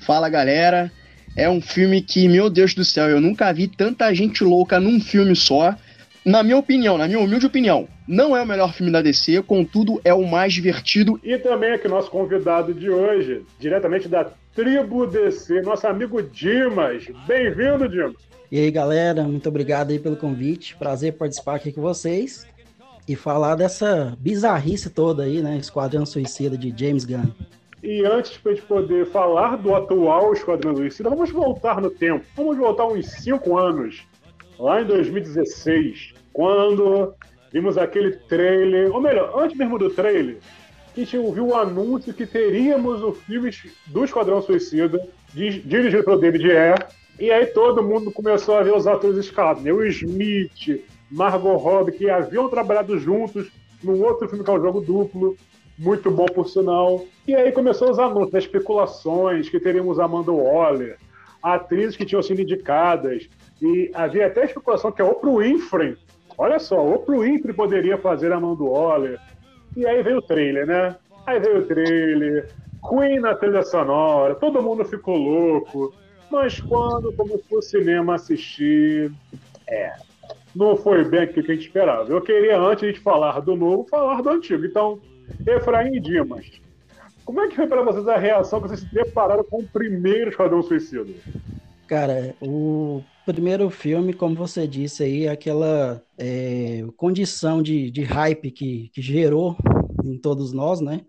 [0.00, 0.92] Fala galera,
[1.34, 5.00] é um filme que, meu Deus do céu, eu nunca vi tanta gente louca num
[5.00, 5.74] filme só.
[6.22, 10.02] Na minha opinião, na minha humilde opinião, não é o melhor filme da DC, contudo
[10.04, 11.18] é o mais divertido.
[11.24, 17.06] E também aqui nosso convidado de hoje, diretamente da Tribo DC, nosso amigo Dimas.
[17.26, 18.16] Bem-vindo, Dimas.
[18.52, 20.76] E aí, galera, muito obrigado aí pelo convite.
[20.76, 22.46] Prazer participar aqui com vocês
[23.06, 25.56] e falar dessa bizarrice toda aí, né?
[25.56, 27.30] Esquadrão Suicida de James Gunn.
[27.82, 32.24] E antes de poder falar do atual Esquadrão Suicida, vamos voltar no tempo.
[32.34, 34.02] Vamos voltar uns 5 anos,
[34.58, 37.12] lá em 2016, quando
[37.52, 40.38] vimos aquele trailer, ou melhor, antes mesmo do trailer,
[40.94, 43.50] que a gente ouviu o anúncio que teríamos o filme
[43.88, 46.86] do Esquadrão Suicida, dirigido pelo David Ayer,
[47.20, 49.72] e aí todo mundo começou a ver os atores escalados, né?
[49.72, 50.82] O Smith,
[51.14, 53.48] Margot Robbie, que haviam trabalhado juntos
[53.82, 55.36] num outro filme que é o Jogo Duplo,
[55.78, 57.04] muito bom por sinal.
[57.26, 60.98] E aí começou os anúncios, as especulações que teríamos Amanda Waller,
[61.40, 63.28] atrizes que tinham sido indicadas,
[63.62, 65.96] e havia até especulação que a Oprah Winfrey,
[66.36, 69.20] olha só, Oprah Winfrey poderia fazer Amanda Waller.
[69.76, 70.96] E aí veio o trailer, né?
[71.26, 72.50] Aí veio o trailer,
[72.88, 75.94] Queen na trilha sonora, todo mundo ficou louco.
[76.30, 79.12] Mas quando começou o cinema assistir,
[79.68, 79.92] é,
[80.54, 82.10] não foi bem aquilo que a gente esperava.
[82.10, 84.64] Eu queria, antes de falar do novo, falar do antigo.
[84.64, 85.00] Então,
[85.46, 86.46] Efraim Dimas,
[87.24, 90.30] como é que foi para vocês a reação que vocês se depararam com o primeiro
[90.30, 91.12] Esquadrão Suicida?
[91.86, 98.90] Cara, o primeiro filme, como você disse aí, aquela é, condição de, de hype que,
[98.92, 99.56] que gerou
[100.04, 101.00] em todos nós, né?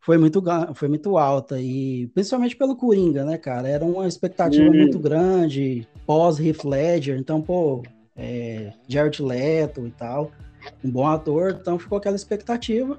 [0.00, 0.42] Foi muito,
[0.74, 3.68] foi muito alta, e principalmente pelo Coringa, né, cara?
[3.68, 4.78] Era uma expectativa Sim.
[4.78, 7.82] muito grande, pós-Heath Ledger, então, pô,
[8.16, 10.32] é, Jared Leto e tal,
[10.84, 12.98] um bom ator, então ficou aquela expectativa.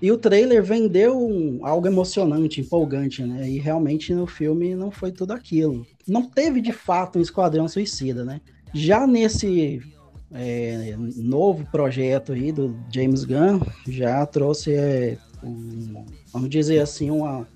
[0.00, 3.48] E o trailer vendeu um, algo emocionante, empolgante, né?
[3.48, 5.84] E realmente no filme não foi tudo aquilo.
[6.06, 8.40] Não teve de fato um Esquadrão Suicida, né?
[8.72, 9.82] Já nesse
[10.32, 17.46] é, novo projeto aí do James Gunn, já trouxe, é, um, vamos dizer assim, uma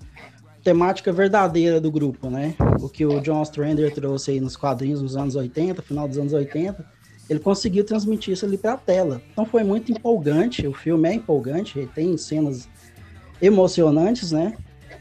[0.63, 2.55] temática verdadeira do grupo, né?
[2.81, 6.33] O que o John Strander trouxe aí nos quadrinhos nos anos 80, final dos anos
[6.33, 6.85] 80,
[7.29, 9.21] ele conseguiu transmitir isso ali para a tela.
[9.31, 12.67] Então foi muito empolgante, o filme é empolgante, ele tem cenas
[13.41, 14.55] emocionantes, né?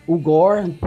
[0.07, 0.79] O Gore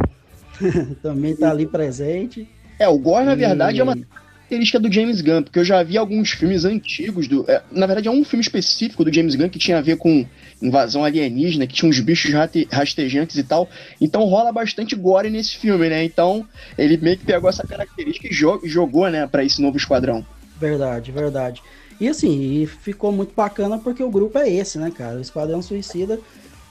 [1.02, 2.48] também está ali presente.
[2.80, 5.98] É, o Gore, na verdade, é uma característica do James Gunn, porque eu já vi
[5.98, 7.50] alguns filmes antigos do.
[7.50, 10.26] É, na verdade, é um filme específico do James Gunn que tinha a ver com
[10.62, 12.32] invasão alienígena, que tinha uns bichos
[12.72, 13.70] rastejantes e tal.
[14.00, 16.04] Então rola bastante gore nesse filme, né?
[16.04, 16.46] Então
[16.78, 20.26] ele meio que pegou essa característica e jogou, né, para esse novo esquadrão.
[20.60, 21.62] Verdade, verdade.
[22.00, 25.18] E assim, e ficou muito bacana porque o grupo é esse, né, cara?
[25.18, 26.20] O Esquadrão Suicida,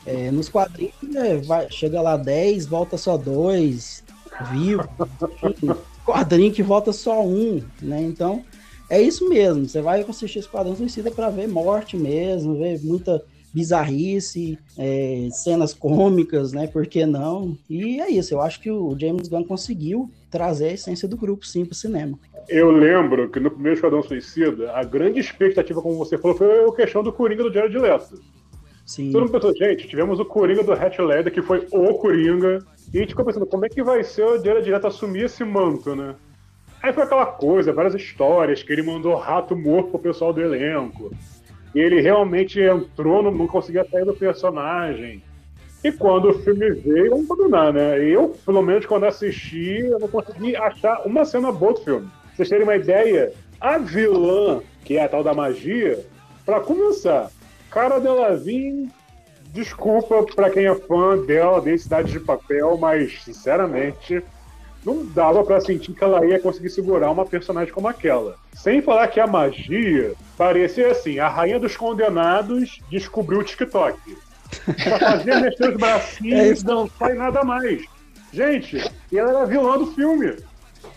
[0.07, 4.05] é, nos quadrinhos, é, vai, chega lá 10, volta só 2,
[4.53, 4.89] vivo.
[6.05, 8.03] quadrinho que volta só um, né?
[8.03, 8.45] Então,
[8.91, 9.67] é isso mesmo.
[9.67, 16.53] Você vai assistir Esquadrão Suicida para ver morte mesmo, ver muita bizarrice, é, cenas cômicas,
[16.53, 16.67] né?
[16.67, 17.57] Por que não?
[17.71, 18.35] E é isso.
[18.35, 22.19] Eu acho que o James Gunn conseguiu trazer a essência do grupo, sim, pro cinema.
[22.49, 26.73] Eu lembro que no primeiro Esquadrão Suicida, a grande expectativa, como você falou, foi a
[26.73, 28.21] questão do Coringa do Jared Leto.
[28.85, 29.11] Sim.
[29.13, 32.59] Todo mundo pensou, gente, tivemos o Coringa do Hatch Ledger, que foi o Coringa,
[32.93, 35.43] e a gente ficou pensando, como é que vai ser o Jared Leto assumir esse
[35.43, 36.15] manto, né?
[36.83, 41.11] Aí foi aquela coisa, várias histórias, que ele mandou rato morto pro pessoal do elenco.
[41.75, 45.23] E ele realmente entrou, não, não conseguia sair do personagem.
[45.83, 47.99] E quando o filme veio, vamos combinar, né?
[47.99, 52.11] Eu, pelo menos, quando assisti, eu não consegui achar uma cena boa do filme.
[52.35, 56.05] Pra vocês terem uma ideia, a vilã, que é a tal da magia,
[56.45, 57.31] para começar,
[57.71, 58.91] Cara Delevingne
[59.55, 64.21] desculpa pra quem é fã dela, de Cidade de Papel, mas, sinceramente,
[64.85, 68.37] não dava para sentir que ela ia conseguir segurar uma personagem como aquela.
[68.53, 73.97] Sem falar que a magia parecia assim: a rainha dos condenados descobriu o TikTok.
[74.79, 77.85] Só fazia mexer os bracinhos, é não sai nada mais.
[78.33, 78.79] Gente,
[79.11, 80.37] e ela era vilã do filme.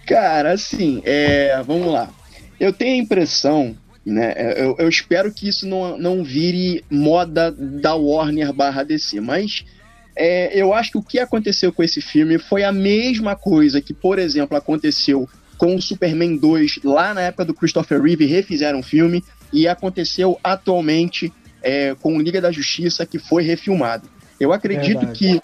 [0.08, 2.10] Cara, assim, é, vamos lá.
[2.60, 3.76] Eu tenho a impressão,
[4.06, 4.34] né?
[4.56, 9.66] Eu, eu espero que isso não, não vire moda da Warner barra DC, mas
[10.16, 13.94] é, eu acho que o que aconteceu com esse filme foi a mesma coisa que,
[13.94, 18.84] por exemplo, aconteceu com o Superman 2 lá na época do Christopher Reeve, refizeram o
[18.84, 21.32] filme, e aconteceu atualmente
[21.62, 24.10] é, com Liga da Justiça, que foi refilmado.
[24.40, 25.20] Eu acredito Verdade.
[25.20, 25.42] que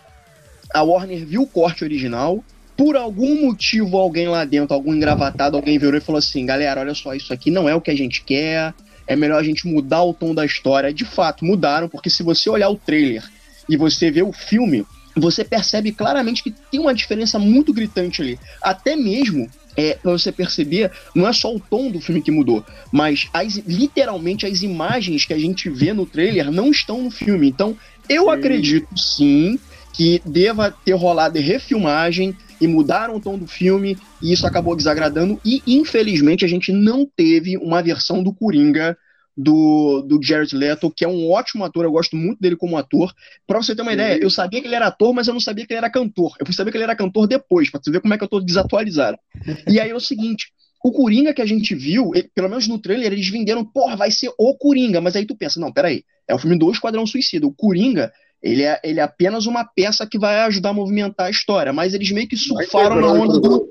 [0.74, 2.44] a Warner viu o corte original,
[2.84, 6.94] por algum motivo alguém lá dentro, algum engravatado, alguém virou e falou assim, galera, olha
[6.94, 8.74] só, isso aqui não é o que a gente quer,
[9.08, 10.94] é melhor a gente mudar o tom da história.
[10.94, 13.24] De fato, mudaram, porque se você olhar o trailer
[13.70, 14.86] e você vê o filme,
[15.16, 18.38] você percebe claramente que tem uma diferença muito gritante ali.
[18.62, 22.66] Até mesmo é, para você perceber, não é só o tom do filme que mudou,
[22.92, 27.48] mas as, literalmente as imagens que a gente vê no trailer não estão no filme.
[27.48, 27.78] Então,
[28.10, 28.30] eu sim.
[28.30, 29.58] acredito sim
[29.94, 35.40] que deva ter rolado refilmagem e mudaram o tom do filme e isso acabou desagradando
[35.44, 38.98] e infelizmente a gente não teve uma versão do Coringa
[39.36, 43.12] do, do Jared Leto, que é um ótimo ator, eu gosto muito dele como ator.
[43.48, 45.66] Pra você ter uma ideia, eu sabia que ele era ator, mas eu não sabia
[45.66, 46.36] que ele era cantor.
[46.40, 48.28] Eu fui saber que ele era cantor depois, pra você ver como é que eu
[48.28, 49.18] tô desatualizado.
[49.68, 50.52] e aí é o seguinte,
[50.84, 54.12] o Coringa que a gente viu, ele, pelo menos no trailer, eles venderam, porra, vai
[54.12, 57.48] ser o Coringa, mas aí tu pensa, não, peraí, é o filme do Esquadrão Suicida,
[57.48, 58.12] o Coringa,
[58.44, 61.94] ele é, ele é apenas uma peça que vai ajudar a movimentar a história, mas
[61.94, 63.66] eles meio que surfaram na onda do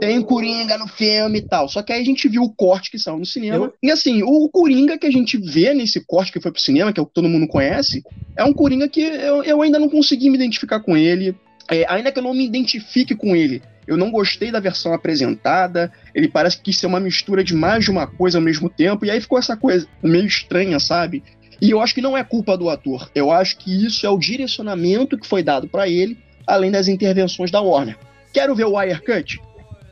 [0.00, 1.68] tem Coringa no filme e tal.
[1.68, 3.66] Só que aí a gente viu o corte que saiu no cinema.
[3.66, 3.74] Eu...
[3.82, 7.00] E assim, o Coringa que a gente vê nesse corte que foi pro cinema, que
[7.00, 8.02] é o que todo mundo conhece,
[8.36, 11.34] é um Coringa que eu, eu ainda não consegui me identificar com ele.
[11.70, 15.92] É, ainda que eu não me identifique com ele, eu não gostei da versão apresentada.
[16.14, 19.04] Ele parece que quis ser uma mistura de mais de uma coisa ao mesmo tempo.
[19.04, 21.22] E aí ficou essa coisa meio estranha, sabe?
[21.64, 23.10] E eu acho que não é culpa do ator.
[23.14, 27.50] Eu acho que isso é o direcionamento que foi dado para ele, além das intervenções
[27.50, 27.96] da Warner.
[28.34, 29.40] Quero ver o Wirecut?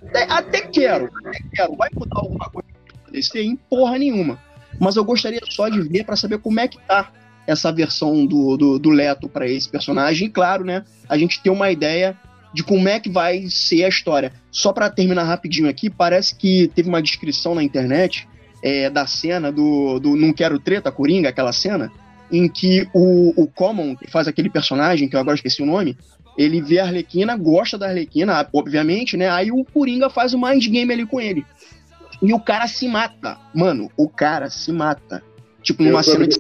[0.06, 1.74] Até, até quero, até quero.
[1.74, 2.68] Vai mudar alguma coisa
[3.10, 4.38] desse em porra nenhuma.
[4.78, 7.10] Mas eu gostaria só de ver para saber como é que tá
[7.46, 10.28] essa versão do, do, do Leto para esse personagem.
[10.28, 10.84] E claro, né?
[11.08, 12.14] A gente ter uma ideia
[12.52, 14.30] de como é que vai ser a história.
[14.50, 18.28] Só para terminar rapidinho aqui, parece que teve uma descrição na internet
[18.62, 21.90] é, da cena do, do Não Quero Treta, Coringa, aquela cena,
[22.30, 25.96] em que o, o Common, que faz aquele personagem, que eu agora esqueci o nome,
[26.36, 29.28] ele vê a Arlequina, gosta da Arlequina, obviamente, né?
[29.28, 31.44] Aí o Coringa faz o mind game ali com ele.
[32.22, 33.36] E o cara se mata.
[33.54, 35.22] Mano, o cara se mata.
[35.62, 36.36] Tipo, numa cena de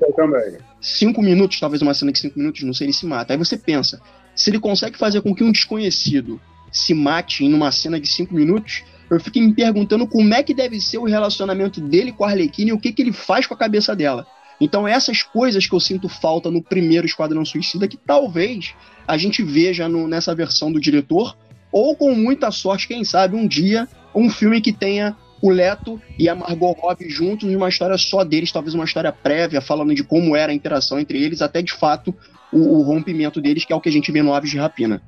[0.80, 3.32] cinco minutos, talvez uma cena de cinco minutos, não sei, ele se mata.
[3.32, 4.00] Aí você pensa,
[4.34, 6.40] se ele consegue fazer com que um desconhecido
[6.72, 10.54] se mate em uma cena de cinco minutos, eu fiquei me perguntando como é que
[10.54, 13.54] deve ser o relacionamento dele com a Arlequina e o que, que ele faz com
[13.54, 14.26] a cabeça dela.
[14.60, 18.74] Então, essas coisas que eu sinto falta no primeiro Esquadrão Suicida, que talvez
[19.06, 21.36] a gente veja no, nessa versão do diretor,
[21.72, 26.28] ou com muita sorte, quem sabe, um dia, um filme que tenha o Leto e
[26.28, 30.04] a Margot Robbie juntos em uma história só deles, talvez uma história prévia, falando de
[30.04, 32.14] como era a interação entre eles, até de fato
[32.52, 35.02] o, o rompimento deles, que é o que a gente vê no Aves de Rapina.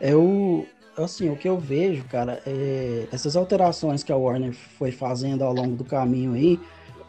[0.00, 0.64] É o.
[0.96, 5.52] Assim, o que eu vejo, cara, é essas alterações que a Warner foi fazendo ao
[5.52, 6.58] longo do caminho aí,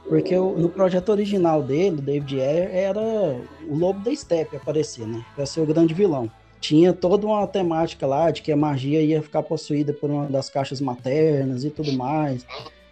[0.07, 5.23] porque no projeto original dele, David Ayer, era o Lobo da Steppe aparecer, né?
[5.35, 6.29] Pra ser o grande vilão.
[6.59, 10.49] Tinha toda uma temática lá de que a magia ia ficar possuída por uma das
[10.49, 12.45] caixas maternas e tudo mais.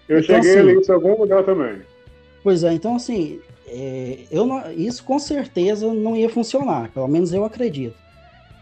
[0.07, 1.81] Eu então, cheguei assim, ali em algum lugar também.
[2.41, 7.31] Pois é, então assim, é, eu não, isso com certeza não ia funcionar, pelo menos
[7.33, 7.95] eu acredito.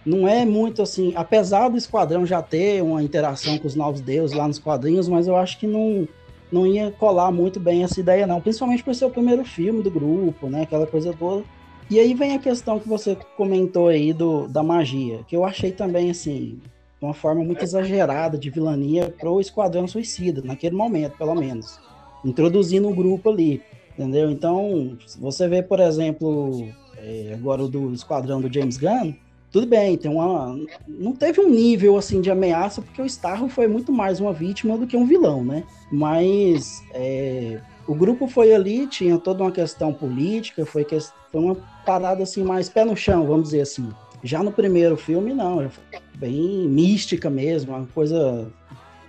[0.08, 4.38] Não é muito assim, apesar do Esquadrão já ter uma interação com os Novos Deuses
[4.38, 6.08] lá nos quadrinhos, mas eu acho que não,
[6.50, 8.40] não ia colar muito bem essa ideia, não.
[8.40, 10.62] Principalmente por ser o primeiro filme do grupo, né?
[10.62, 11.44] Aquela coisa toda.
[11.90, 15.74] E aí vem a questão que você comentou aí do, da magia, que eu achei
[15.74, 16.58] também, assim,
[17.02, 21.82] uma forma muito exagerada de vilania pro Esquadrão Suicida, naquele momento, pelo menos.
[22.24, 23.62] Introduzindo o grupo ali,
[23.92, 24.32] entendeu?
[24.32, 29.14] Então, você vê, por exemplo, é, agora o do Esquadrão do James Gunn,
[29.52, 30.58] tudo bem, tem uma.
[30.88, 34.78] Não teve um nível assim de ameaça, porque o Starro foi muito mais uma vítima
[34.78, 35.64] do que um vilão, né?
[35.92, 41.00] Mas é, o grupo foi ali, tinha toda uma questão política, foi, que,
[41.32, 43.90] foi uma parada assim, mais pé no chão, vamos dizer assim.
[44.22, 45.70] Já no primeiro filme, não,
[46.16, 48.52] bem mística mesmo, uma coisa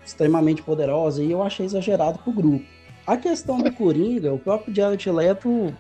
[0.05, 2.65] extremamente poderosa, e eu achei exagerado pro grupo.
[3.05, 5.75] A questão do Coringa, o próprio Jared Leto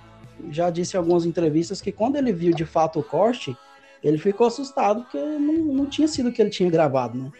[0.50, 3.56] já disse em algumas entrevistas que quando ele viu de fato o corte,
[4.02, 7.30] ele ficou assustado porque não, não tinha sido o que ele tinha gravado, né?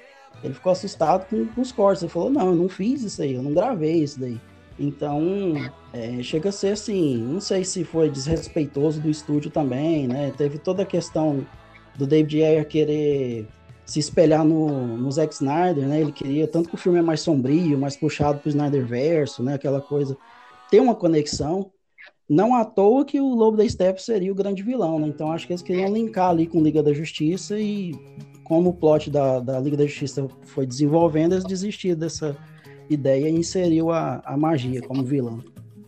[0.42, 2.02] Ele ficou assustado com, com os cortes.
[2.02, 4.40] Ele falou: Não, eu não fiz isso aí, eu não gravei isso daí.
[4.78, 5.54] Então,
[5.92, 10.32] é, chega a ser assim, não sei se foi desrespeitoso do estúdio também, né?
[10.36, 11.44] Teve toda a questão
[11.96, 13.48] do David Ayer querer
[13.84, 16.00] se espelhar no, no Zack Snyder, né?
[16.00, 19.54] Ele queria, tanto que o filme é mais sombrio, mais puxado pro Snyder Verso, né?
[19.54, 20.16] Aquela coisa.
[20.70, 21.72] Tem uma conexão.
[22.28, 25.08] Não à toa que o Lobo da Steppe seria o grande vilão, né?
[25.08, 27.94] Então acho que eles queriam linkar ali com Liga da Justiça e
[28.44, 32.36] como o plot da, da Liga da Justiça foi desenvolvendo, eles desistiram dessa
[32.90, 35.38] ideia e inseriu a, a magia como vilã.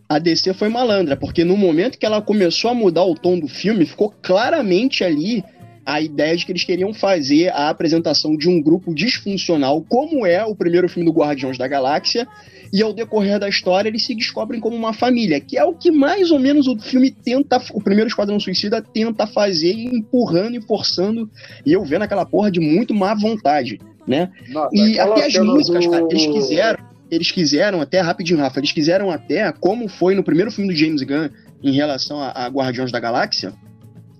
[0.09, 3.47] A DC foi malandra, porque no momento que ela começou a mudar o tom do
[3.47, 5.43] filme, ficou claramente ali
[5.91, 10.43] a ideia de que eles queriam fazer a apresentação de um grupo disfuncional, como é
[10.45, 12.25] o primeiro filme do Guardiões da Galáxia,
[12.71, 15.91] e ao decorrer da história eles se descobrem como uma família, que é o que
[15.91, 21.29] mais ou menos o filme tenta, o primeiro Esquadrão Suicida tenta fazer, empurrando e forçando,
[21.65, 24.31] e eu vendo aquela porra de muito má vontade, né?
[24.47, 25.91] Nossa, e até as músicas, do...
[25.91, 30.49] cara, eles quiseram eles quiseram até, rapidinho, Rafa, eles quiseram até, como foi no primeiro
[30.49, 31.27] filme do James Gunn
[31.61, 33.51] em relação a, a Guardiões da Galáxia,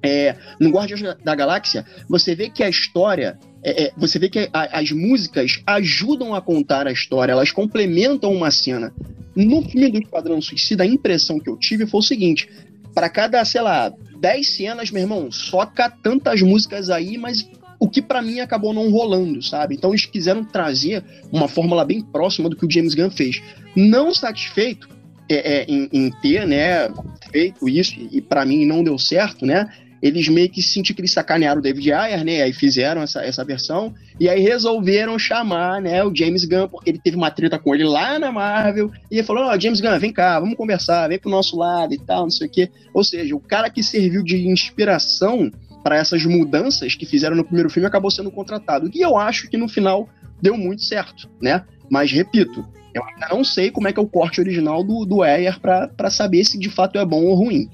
[0.04, 4.50] é, no Guardiões da Galáxia, você vê que a história, é, é, você vê que
[4.52, 8.94] a, as músicas ajudam a contar a história, elas complementam uma cena.
[9.36, 12.50] No filme do Esquadrão Suicida, a impressão que eu tive foi o seguinte:
[12.94, 17.48] para cada, sei lá, 10 cenas, meu irmão, soca tantas músicas aí, mas
[17.80, 19.76] o que para mim acabou não rolando, sabe?
[19.76, 23.42] Então eles quiseram trazer uma fórmula bem próxima do que o James Gunn fez.
[23.76, 24.88] Não satisfeito
[25.28, 26.92] é, é, em, em, ter, né,
[27.32, 29.68] feito isso e para mim não deu certo, né?
[30.02, 32.42] Eles meio que sentiram que eles sacanearam o David Ayer, né?
[32.42, 37.00] Aí fizeram essa, essa versão e aí resolveram chamar, né, o James Gunn porque ele
[37.00, 40.00] teve uma treta com ele lá na Marvel e ele falou: "Ó, oh, James Gunn,
[40.00, 42.70] vem cá, vamos conversar, vem pro nosso lado e tal, não sei o quê".
[42.94, 45.52] Ou seja, o cara que serviu de inspiração
[45.84, 48.90] para essas mudanças que fizeram no primeiro filme acabou sendo contratado.
[48.94, 50.08] E eu acho que no final
[50.42, 51.64] deu muito certo, né?
[51.90, 55.24] Mas repito, eu ainda não sei como é que é o corte original do, do
[55.24, 57.70] Ayer para saber se de fato é bom ou ruim.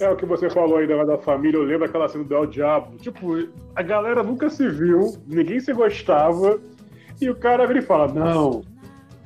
[0.00, 2.46] É o que você falou aí da, da família, eu lembro aquela cena do El
[2.46, 2.96] Diabo.
[2.96, 6.58] Tipo, a galera nunca se viu, ninguém se gostava,
[7.20, 8.62] e o cara vira e fala: Não,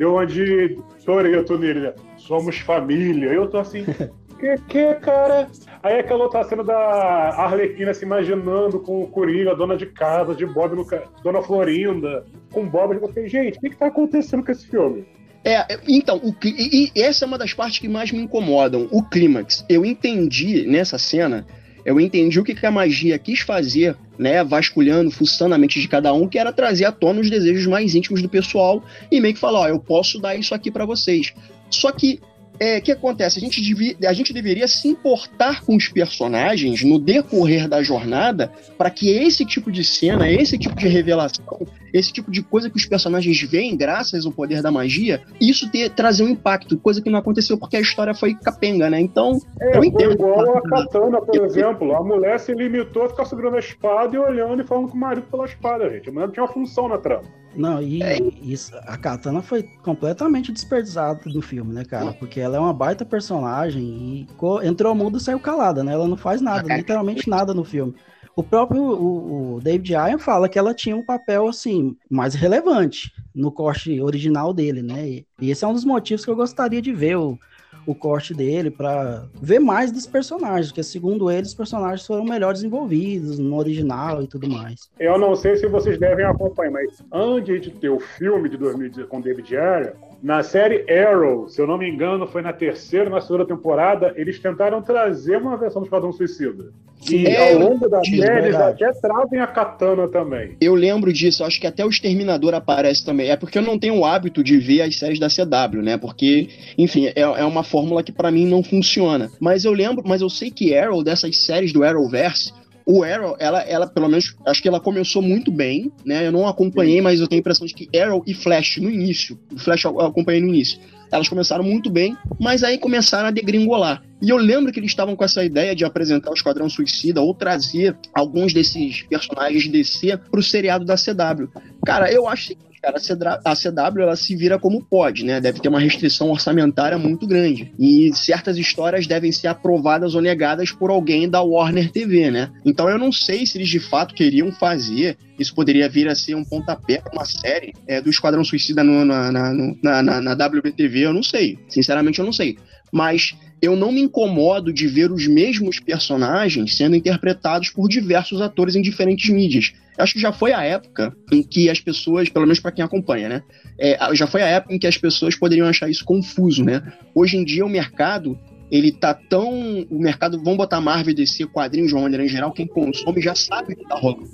[0.01, 3.33] eu onde Toreto nele, somos família.
[3.33, 3.85] Eu tô assim,
[4.41, 5.49] que que, cara?
[5.83, 10.45] Aí aquela outra cena da Arlequina se imaginando com o Coringa, dona de casa, de
[10.45, 10.85] Bob no
[11.23, 12.95] Dona Florinda, com Bob.
[12.95, 15.07] Eu falei, gente, o que, que tá acontecendo com esse filme?
[15.45, 19.03] É, então, o, e, e essa é uma das partes que mais me incomodam, o
[19.03, 19.65] clímax.
[19.69, 21.47] Eu entendi nessa cena,
[21.85, 25.87] eu entendi o que, que a magia quis fazer, né, vasculhando, fuçando a mente de
[25.87, 29.35] cada um, que era trazer à tona os desejos mais íntimos do pessoal e meio
[29.35, 31.35] que falar, ó, eu posso dar isso aqui para vocês.
[31.69, 32.21] Só que
[32.59, 33.39] é, que acontece?
[33.39, 38.51] A gente, devia, a gente deveria se importar com os personagens no decorrer da jornada
[38.79, 42.77] para que esse tipo de cena, esse tipo de revelação, esse tipo de coisa que
[42.77, 47.09] os personagens veem graças ao poder da magia, isso ter, trazer um impacto, coisa que
[47.09, 49.01] não aconteceu porque a história foi capenga, né?
[49.01, 50.15] Então, é, eu entendo.
[50.15, 51.95] igual a Katana, por exemplo.
[51.95, 55.01] A mulher se limitou a ficar segurando a espada e olhando e falando com o
[55.01, 56.09] marido pela espada, gente.
[56.09, 57.23] A mulher não tinha uma função na trama.
[57.55, 58.19] Não, e é.
[58.43, 62.13] isso, a Katana foi completamente desperdiçada do filme, né, cara?
[62.13, 65.93] Porque ela é uma baita personagem e entrou mudo e saiu calada, né?
[65.93, 67.95] Ela não faz nada, literalmente nada no filme.
[68.37, 73.13] O próprio o, o David Ayer fala que ela tinha um papel, assim, mais relevante
[73.35, 75.09] no corte original dele, né?
[75.09, 77.39] E, e esse é um dos motivos que eu gostaria de ver o,
[77.87, 82.53] o corte dele para ver mais dos personagens, porque segundo ele os personagens foram melhor
[82.53, 84.91] desenvolvidos no original e tudo mais.
[84.99, 89.09] Eu não sei se vocês devem acompanhar, mas antes de ter o filme de 2010
[89.09, 93.21] com David Ayer, na série Arrow, se eu não me engano, foi na terceira, na
[93.21, 96.73] segunda temporada, eles tentaram trazer uma versão do Esquadrão Suicida.
[96.99, 100.57] Sim, e é, ao longo da série, eles até trazem a katana também.
[100.63, 103.29] Eu lembro disso, acho que até o Exterminador aparece também.
[103.29, 105.99] É porque eu não tenho o hábito de ver as séries da CW, né?
[105.99, 109.31] Porque, enfim, é, é uma fórmula que para mim não funciona.
[109.39, 112.51] Mas eu lembro, mas eu sei que Arrow, dessas séries do Arrowverse,
[112.87, 116.27] o Arrow, ela, ela, pelo menos, acho que ela começou muito bem, né?
[116.27, 119.39] Eu não acompanhei, mas eu tenho a impressão de que Arrow e Flash no início,
[119.53, 120.79] o Flash eu acompanhei no início,
[121.11, 124.03] elas começaram muito bem, mas aí começaram a degringolar.
[124.21, 127.35] E eu lembro que eles estavam com essa ideia de apresentar o Esquadrão Suicida ou
[127.35, 131.49] trazer alguns desses personagens DC pro seriado da CW.
[131.87, 135.41] Cara, eu acho cara, a CW ela se vira como pode, né?
[135.41, 137.73] Deve ter uma restrição orçamentária muito grande.
[137.79, 142.51] E certas histórias devem ser aprovadas ou negadas por alguém da Warner TV, né?
[142.65, 145.17] Então eu não sei se eles de fato queriam fazer.
[145.39, 149.05] Isso poderia vir a ser um pontapé para uma série é, do Esquadrão Suicida no,
[149.05, 151.59] na, na, na, na, na WBTV, eu não sei.
[151.69, 152.57] Sinceramente, eu não sei.
[152.93, 158.77] Mas eu não me incomodo de ver os mesmos personagens sendo interpretados por diversos atores
[158.77, 159.73] em diferentes mídias.
[159.97, 162.85] Eu acho que já foi a época em que as pessoas, pelo menos para quem
[162.85, 163.43] acompanha, né?
[163.79, 166.83] É, já foi a época em que as pessoas poderiam achar isso confuso, né?
[167.15, 168.39] Hoje em dia o mercado
[168.71, 169.87] ele tá tão.
[169.91, 173.35] O mercado, vamos botar Marvel DC, quadrinhos de uma maneira em geral, quem consome já
[173.35, 174.29] sabe o que tá rolando.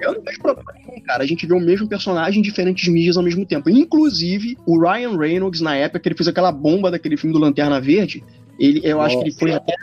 [0.00, 1.22] Eu não vejo problema nenhum, cara.
[1.22, 3.70] A gente vê o mesmo personagem em diferentes mídias ao mesmo tempo.
[3.70, 7.80] Inclusive, o Ryan Reynolds, na época que ele fez aquela bomba daquele filme do Lanterna
[7.80, 8.24] Verde,
[8.58, 9.08] ele, eu Nossa.
[9.08, 9.74] acho que ele foi até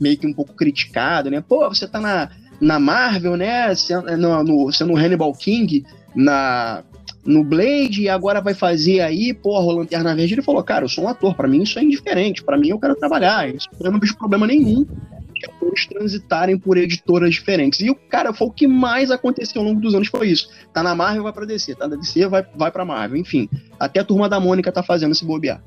[0.00, 1.42] meio que um pouco criticado, né?
[1.46, 2.30] Pô, você tá na,
[2.60, 3.74] na Marvel, né?
[3.74, 6.82] Sendo no, sendo Hannibal King na,
[7.24, 10.34] no Blade e agora vai fazer aí, porra, o Lanterna Verde.
[10.34, 12.78] Ele falou, cara, eu sou um ator, para mim isso é indiferente, para mim eu
[12.78, 14.86] quero trabalhar, isso eu não vejo problema nenhum
[15.34, 17.80] de atores transitarem por editoras diferentes.
[17.80, 20.48] E o cara, foi o que mais aconteceu ao longo dos anos, foi isso.
[20.72, 23.48] Tá na Marvel, vai pra DC, tá na DC, vai, vai pra Marvel, enfim.
[23.78, 25.60] Até a turma da Mônica tá fazendo esse bobear.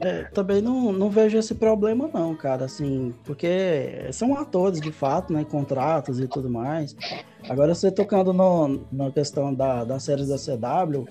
[0.00, 5.32] É, também não, não vejo esse problema não, cara, assim, porque são atores de fato,
[5.32, 6.94] né, contratos e tudo mais.
[7.48, 11.06] Agora você tocando no, na questão da, das séries da CW,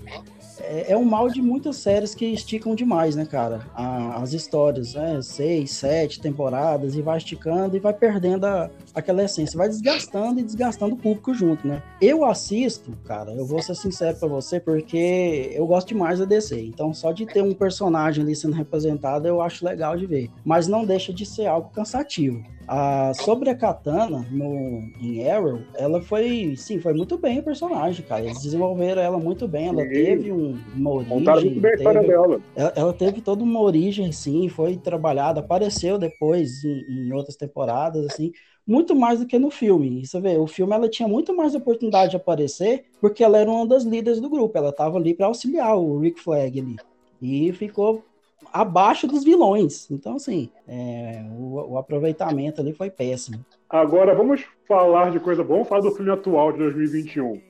[0.62, 3.62] é, é um mal de muitas séries que esticam demais, né, cara?
[3.74, 5.22] A, as histórias, né?
[5.22, 10.44] Seis, sete temporadas e vai esticando e vai perdendo a, aquela essência, vai desgastando e
[10.44, 11.82] desgastando o público junto, né?
[12.02, 16.60] Eu assisto, cara, eu vou ser sincero para você, porque eu gosto demais da DC.
[16.60, 20.30] Então, só de ter um personagem ali sendo representado, eu acho legal de ver.
[20.44, 22.44] Mas não deixa de ser algo cansativo.
[22.68, 28.06] A, sobre a Katana no, em Arrow, ela foi, sim, foi muito bem o personagem,
[28.06, 28.26] cara.
[28.26, 29.68] Eles desenvolveram ela muito bem.
[29.68, 29.90] Ela sim.
[29.90, 31.46] teve um, uma origem.
[31.46, 32.42] Muito bem a história dela.
[32.56, 38.06] Ela, ela, teve toda uma origem, sim, foi trabalhada, apareceu depois em, em, outras temporadas,
[38.06, 38.34] assim,
[38.68, 40.06] muito mais do que no filme.
[40.06, 43.66] Você vê, o filme ela tinha muito mais oportunidade de aparecer, porque ela era uma
[43.66, 44.58] das líderes do grupo.
[44.58, 46.76] Ela estava ali para auxiliar o Rick Flag ali.
[47.22, 48.04] E ficou
[48.52, 49.90] abaixo dos vilões.
[49.92, 53.46] Então, assim, é, o, o, aproveitamento ali foi péssimo.
[53.70, 55.58] Agora, vamos falar de coisa boa.
[55.58, 57.42] Vamos falar do filme atual de 2021.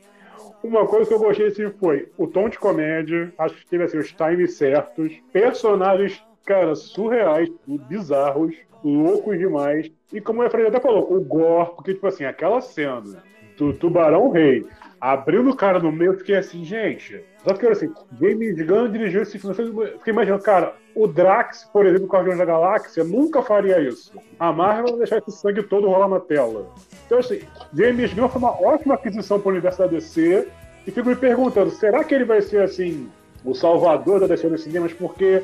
[0.64, 4.00] Uma coisa que eu gostei assim, foi o tom de comédia, acho que teve assim,
[4.00, 7.50] os times certos, personagens, cara, surreais,
[7.88, 9.92] bizarros, loucos demais.
[10.12, 13.24] E como a Fred até falou, o gore, porque, tipo assim, aquela cena
[13.58, 14.66] do Tubarão Rei
[15.00, 17.24] abrindo o cara no meio, eu fiquei assim, gente.
[17.48, 19.56] Só que assim, James Gunn dirigiu esse filme.
[19.58, 24.12] Eu fiquei imaginando, cara, o Drax, por exemplo, Guardiões da Galáxia, nunca faria isso.
[24.38, 26.68] A Marvel vai deixar esse sangue todo rolar na tela.
[27.06, 27.40] Então, assim,
[27.74, 30.46] James Gunn foi uma ótima aquisição para o universo da DC.
[30.86, 33.10] E fico me perguntando, será que ele vai ser, assim,
[33.46, 34.92] o salvador da DC nos cinemas?
[34.92, 35.42] Porque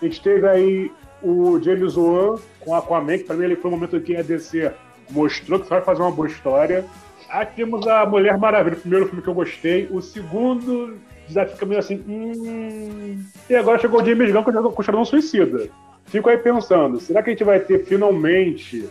[0.00, 3.74] a gente teve aí o James Wan com Aquaman, que para mim ele foi o
[3.74, 4.70] momento em que a DC
[5.10, 6.84] mostrou que vai fazer uma boa história.
[7.28, 9.88] Aqui temos a Mulher Maravilha, o primeiro filme que eu gostei.
[9.90, 10.96] O segundo
[11.32, 12.02] já fica meio assim.
[12.06, 13.24] Hum...
[13.48, 15.68] E agora chegou o James Gunn com o Esquadrão Suicida.
[16.06, 18.88] Fico aí pensando, será que a gente vai ter finalmente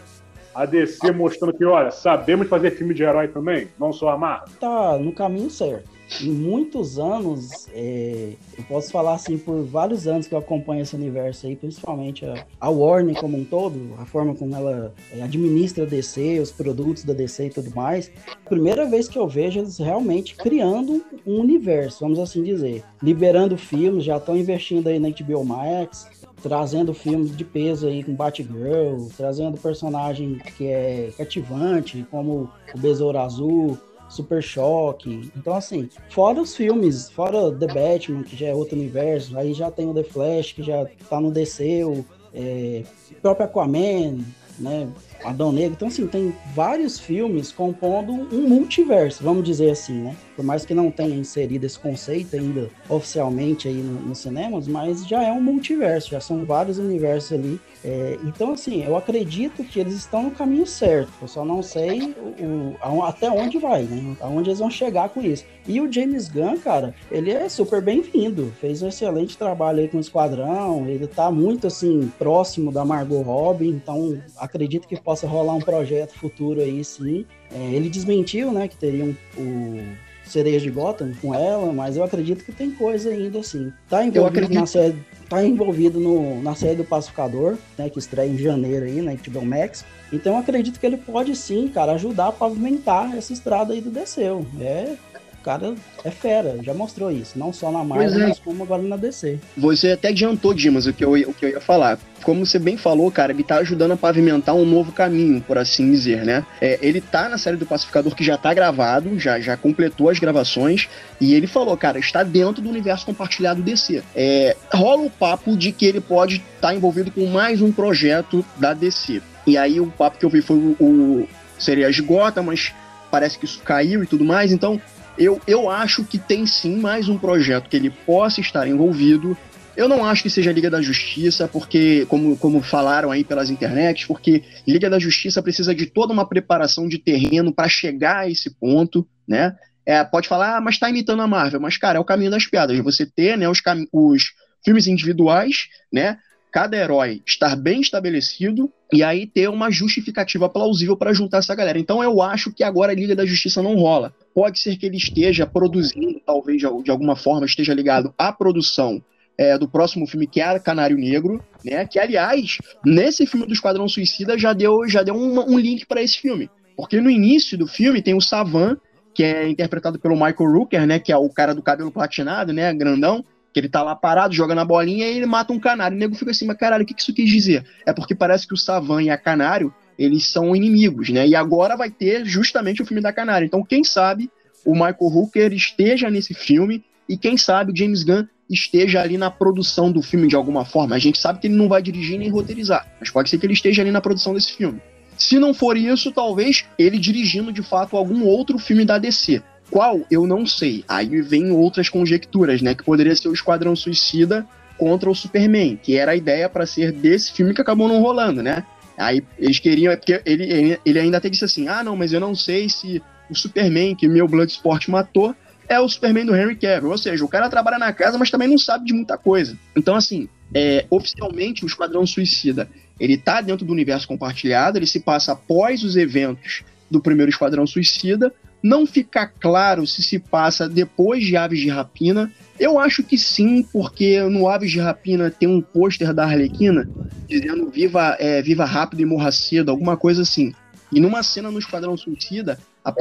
[0.55, 3.67] a DC mostrando que, olha, sabemos fazer filme de herói também?
[3.77, 4.45] Não só amar?
[4.59, 10.27] Tá no caminho certo em muitos anos, é, eu posso falar assim, por vários anos
[10.27, 14.33] que eu acompanho esse universo aí, principalmente a, a Warner como um todo, a forma
[14.33, 18.11] como ela é, administra a DC, os produtos da DC e tudo mais.
[18.47, 22.83] Primeira vez que eu vejo eles realmente criando um universo, vamos assim dizer.
[23.01, 26.07] Liberando filmes, já estão investindo aí na HBO Max,
[26.41, 33.17] trazendo filmes de peso aí com Batgirl, trazendo personagem que é cativante, como o Besouro
[33.17, 33.77] Azul,
[34.09, 35.31] Super Choque.
[35.35, 39.69] Então, assim, fora os filmes, fora The Batman, que já é outro universo, aí já
[39.71, 42.83] tem o The Flash, que já tá no DC, o é,
[43.21, 44.19] próprio Aquaman,
[44.59, 44.87] né?
[45.23, 45.73] Adão Negro.
[45.73, 50.15] Então, assim, tem vários filmes compondo um multiverso, vamos dizer assim, né?
[50.35, 55.05] Por mais que não tenha inserido esse conceito ainda oficialmente aí nos no cinemas, mas
[55.07, 57.59] já é um multiverso, já são vários universos ali.
[57.83, 61.11] É, então, assim, eu acredito que eles estão no caminho certo.
[61.21, 64.15] Eu só não sei o, o, até onde vai, né?
[64.19, 65.45] Aonde eles vão chegar com isso.
[65.67, 68.51] E o James Gunn, cara, ele é super bem-vindo.
[68.59, 70.87] Fez um excelente trabalho aí com o Esquadrão.
[70.87, 73.69] Ele tá muito, assim, próximo da Margot Robbie.
[73.69, 77.25] Então, acredito que possa rolar um projeto futuro aí, sim.
[77.51, 82.03] É, ele desmentiu, né, que teria um, o Sereias de Gotham com ela, mas eu
[82.03, 83.71] acredito que tem coisa ainda assim.
[83.89, 84.95] Tá envolvido na série,
[85.27, 89.45] tá envolvido no, na série do Pacificador, né, que estreia em janeiro aí na HBO
[89.45, 89.85] Max.
[90.11, 93.91] Então eu acredito que ele pode sim, cara, ajudar a pavimentar essa estrada aí do
[93.91, 94.45] Desceu.
[94.59, 94.95] É
[95.39, 95.73] O cara
[96.03, 97.39] é fera, já mostrou isso.
[97.39, 98.27] Não só na Marvel, é.
[98.27, 99.39] mas como agora na DC.
[99.55, 101.97] Você até adiantou, Dimas, o que, eu, o que eu ia falar.
[102.23, 105.89] Como você bem falou, cara, ele tá ajudando a pavimentar um novo caminho, por assim
[105.89, 106.45] dizer, né?
[106.59, 110.19] É, ele tá na série do Pacificador que já tá gravado, já, já completou as
[110.19, 110.89] gravações,
[111.21, 114.03] e ele falou, cara, está dentro do universo compartilhado DC.
[114.13, 118.45] É, rola o papo de que ele pode estar tá envolvido com mais um projeto
[118.57, 119.21] da DC.
[119.47, 122.73] E aí o papo que eu vi foi o, o seria esgota, mas
[123.09, 124.51] parece que isso caiu e tudo mais.
[124.51, 124.79] Então,
[125.19, 129.37] eu, eu acho que tem sim mais um projeto que ele possa estar envolvido.
[129.75, 134.05] Eu não acho que seja Liga da Justiça, porque, como, como falaram aí pelas internets,
[134.05, 138.49] porque Liga da Justiça precisa de toda uma preparação de terreno para chegar a esse
[138.49, 139.55] ponto, né?
[139.85, 141.59] É, pode falar, ah, mas está imitando a Marvel.
[141.59, 142.77] Mas, cara, é o caminho das piadas.
[142.79, 144.31] Você ter né, os, os
[144.63, 146.17] filmes individuais, né?
[146.51, 151.79] Cada herói estar bem estabelecido e aí ter uma justificativa plausível para juntar essa galera.
[151.79, 154.13] Então eu acho que agora a Liga da Justiça não rola.
[154.33, 159.03] Pode ser que ele esteja produzindo, talvez de alguma forma esteja ligado à produção
[159.37, 161.85] é, do próximo filme que é Canário Negro, né?
[161.85, 166.19] Que aliás nesse filme do Esquadrão Suicida já deu já deu um, link para esse
[166.19, 168.75] filme, porque no início do filme tem o Savan
[169.13, 170.99] que é interpretado pelo Michael Rooker, né?
[170.99, 172.73] Que é o cara do cabelo platinado, né?
[172.73, 175.95] Grandão que ele tá lá parado, jogando a bolinha e ele mata um canário.
[175.95, 177.65] O nego fica assim, mas caralho, o que isso quis dizer?
[177.85, 181.27] É porque parece que o Savan e a Canário, eles são inimigos, né?
[181.27, 183.45] E agora vai ter justamente o filme da Canário.
[183.45, 184.29] Então, quem sabe
[184.65, 189.29] o Michael Hooker esteja nesse filme e quem sabe o James Gunn esteja ali na
[189.29, 190.95] produção do filme de alguma forma.
[190.95, 193.53] A gente sabe que ele não vai dirigir nem roteirizar, mas pode ser que ele
[193.53, 194.81] esteja ali na produção desse filme.
[195.17, 199.43] Se não for isso, talvez ele dirigindo de fato algum outro filme da DC.
[199.69, 200.05] Qual?
[200.09, 200.83] Eu não sei.
[200.87, 202.73] Aí vem outras conjecturas, né?
[202.73, 206.91] Que poderia ser o Esquadrão Suicida contra o Superman, que era a ideia para ser
[206.91, 208.63] desse filme que acabou não rolando, né?
[208.97, 212.35] Aí eles queriam, porque ele, ele ainda até disse assim: ah, não, mas eu não
[212.35, 215.35] sei se o Superman que meu Bloodsport matou
[215.67, 216.89] é o Superman do Henry Cavill.
[216.89, 219.57] Ou seja, o cara trabalha na casa, mas também não sabe de muita coisa.
[219.75, 222.67] Então, assim, é, oficialmente o Esquadrão Suicida
[222.99, 227.65] ele tá dentro do universo compartilhado, ele se passa após os eventos do primeiro Esquadrão
[227.65, 232.31] Suicida, não fica claro se se passa depois de Aves de Rapina.
[232.59, 236.89] Eu acho que sim, porque no Aves de Rapina tem um pôster da Arlequina
[237.27, 240.53] dizendo viva, é, viva rápido e morra cedo, alguma coisa assim.
[240.91, 242.57] E numa cena no Esquadrão Suicida,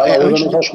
[0.07, 0.71] é, antes deles...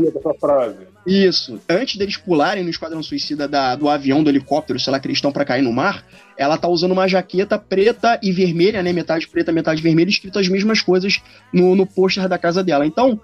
[1.06, 1.60] Isso.
[1.70, 5.18] Antes deles pularem no Esquadrão Suicida da, do avião, do helicóptero, sei lá, que eles
[5.18, 6.04] estão pra cair no mar,
[6.36, 8.92] ela tá usando uma jaqueta preta e vermelha, né?
[8.92, 11.22] Metade preta, metade vermelha, escrito as mesmas coisas
[11.54, 12.86] no, no pôster da casa dela.
[12.86, 13.20] Então,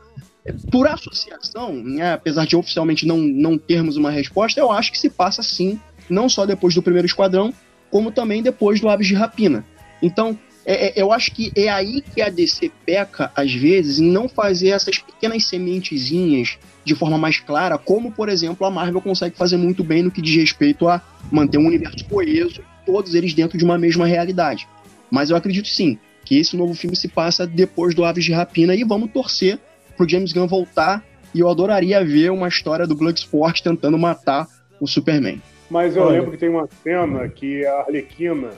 [0.71, 5.09] por associação, né, apesar de oficialmente não, não termos uma resposta, eu acho que se
[5.09, 7.53] passa sim, não só depois do primeiro esquadrão,
[7.91, 9.65] como também depois do Aves de Rapina.
[10.01, 14.09] Então, é, é, eu acho que é aí que a DC peca, às vezes, em
[14.09, 19.35] não fazer essas pequenas sementezinhas de forma mais clara, como, por exemplo, a Marvel consegue
[19.35, 23.57] fazer muito bem no que diz respeito a manter um universo coeso, todos eles dentro
[23.57, 24.67] de uma mesma realidade.
[25.09, 28.75] Mas eu acredito sim que esse novo filme se passa depois do Aves de Rapina
[28.75, 29.59] e vamos torcer
[29.99, 31.03] pro James Gunn voltar
[31.35, 34.47] e eu adoraria ver uma história do Bloodsport tentando matar
[34.79, 35.41] o Superman.
[35.69, 36.13] Mas eu Olha.
[36.13, 38.51] lembro que tem uma cena que a Arlequina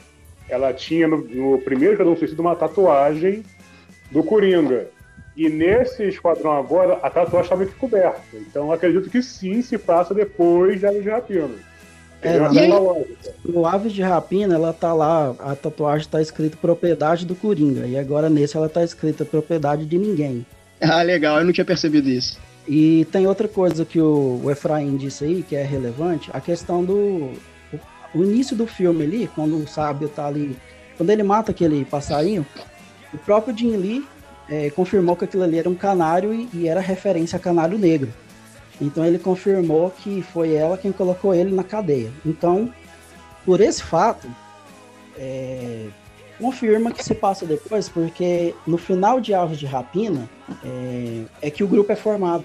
[0.48, 3.44] ela tinha no, no primeiro Esquadrão Suicida uma tatuagem
[4.12, 4.88] do Coringa.
[5.36, 8.22] E nesse esquadrão agora, a tatuagem está meio que coberta.
[8.36, 11.50] Então acredito que sim se passa depois de Aves de Rapina.
[12.22, 12.38] É,
[13.44, 17.88] no Aves de Rapina, ela tá lá, a tatuagem está escrita propriedade do Coringa.
[17.88, 20.46] E agora nesse ela tá escrita propriedade de ninguém.
[20.82, 22.40] Ah, legal, eu não tinha percebido isso.
[22.68, 27.34] E tem outra coisa que o, Efraim disse aí, que é relevante, a questão do.
[28.14, 30.58] O início do filme ali, quando o sábio tá ali.
[30.98, 32.46] Quando ele mata aquele passarinho,
[33.14, 34.06] o próprio Jim Lee
[34.50, 38.14] é, confirmou que aquilo ali era um canário e, e, era referência a canário negro.
[38.80, 42.12] Então ele confirmou que foi ela quem colocou ele na cadeia.
[42.26, 42.72] Então,
[43.46, 44.28] por esse fato,
[45.18, 45.88] é,
[46.42, 50.28] confirma que se passa depois, porque no final de Aves de Rapina
[50.66, 52.44] é, é, que o grupo é formado.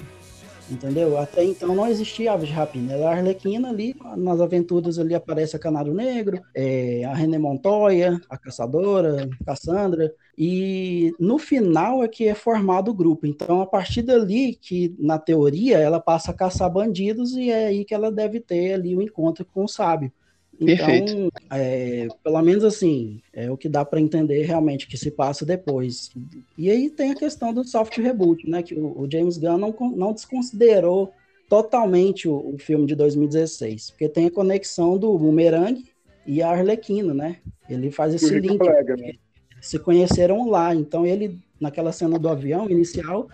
[0.69, 1.17] Entendeu?
[1.17, 2.93] Até então não existia Aves de Rapina.
[2.93, 8.21] Era a Arlequina ali, nas aventuras ali aparece a Canário Negro, é, a René Montoya,
[8.29, 10.13] a Caçadora, Cassandra.
[10.37, 13.27] E no final é que é formado o grupo.
[13.27, 17.85] Então, a partir dali, que na teoria ela passa a caçar bandidos, e é aí
[17.85, 20.13] que ela deve ter ali o um encontro com o sábio.
[20.61, 25.45] Então, é, pelo menos assim, é o que dá para entender realmente que se passa
[25.45, 26.11] depois.
[26.57, 28.63] E aí tem a questão do soft reboot, né?
[28.63, 31.13] Que o, o James Gunn não, não desconsiderou
[31.49, 35.85] totalmente o, o, filme de 2016, porque tem a conexão do Boomerang
[36.27, 37.37] e a Arlequina, né?
[37.69, 38.59] Ele faz esse link.
[38.59, 39.13] né?
[39.61, 43.29] Se conheceram lá, então ele naquela cena do avião inicial,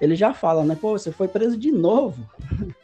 [0.00, 0.76] ele já fala, né?
[0.80, 2.22] Pô, você foi preso de novo.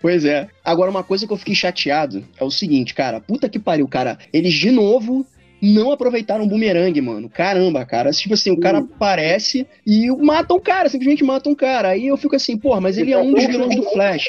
[0.01, 0.49] Pois é.
[0.65, 3.21] Agora, uma coisa que eu fiquei chateado é o seguinte, cara.
[3.21, 4.19] Puta que pariu, cara.
[4.33, 5.25] Eles de novo
[5.61, 7.29] não aproveitaram o boomerang, mano.
[7.29, 8.11] Caramba, cara.
[8.11, 11.91] Tipo assim, o cara aparece e mata um cara, simplesmente mata um cara.
[11.91, 14.27] Aí eu fico assim, porra, mas ele é um dos vilões do Flash.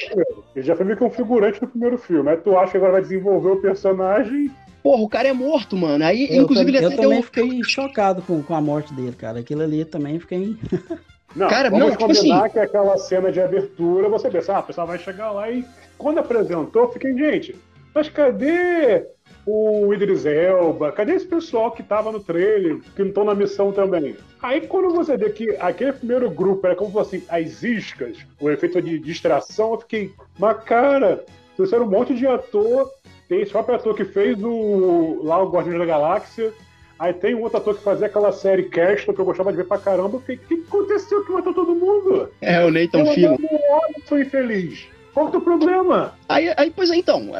[0.55, 2.29] Ele já foi meio que um figurante do primeiro filme.
[2.29, 4.51] Aí tu acha que agora vai desenvolver o personagem.
[4.83, 6.03] Porra, o cara é morto, mano.
[6.03, 7.23] Aí, Eu, inclusive, tam- ele eu até também deu.
[7.23, 9.39] fiquei chocado com, com a morte dele, cara.
[9.39, 10.55] Aquilo ali também fiquei.
[11.35, 14.59] Não, Cara, vamos não, tipo combinar assim- que aquela cena de abertura, você pensa, ah,
[14.59, 15.65] o pessoal vai chegar lá e
[15.97, 17.55] quando apresentou, fiquei, gente,
[17.93, 19.05] mas cadê
[19.45, 20.91] o Idris Elba?
[20.91, 24.15] Cadê esse pessoal que tava no trailer, que não estão na missão também?
[24.41, 28.81] Aí quando você vê que aquele primeiro grupo era como fossem as iscas, o efeito
[28.81, 31.23] de distração, eu fiquei, mas cara,
[31.55, 32.89] trouxeram um monte de ator,
[33.27, 36.53] tem esse próprio ator que fez o lá o Guardiões da Galáxia,
[37.03, 39.65] Aí tem um outro ator que fazia aquela série Castle que eu gostava de ver
[39.65, 40.15] pra caramba.
[40.15, 42.29] Eu fiquei, o que aconteceu que matou todo mundo?
[42.39, 44.87] É, o Nathan menos eu sou infeliz.
[45.13, 46.13] Qual que é o problema?
[46.29, 47.33] Aí, aí, pois é, então.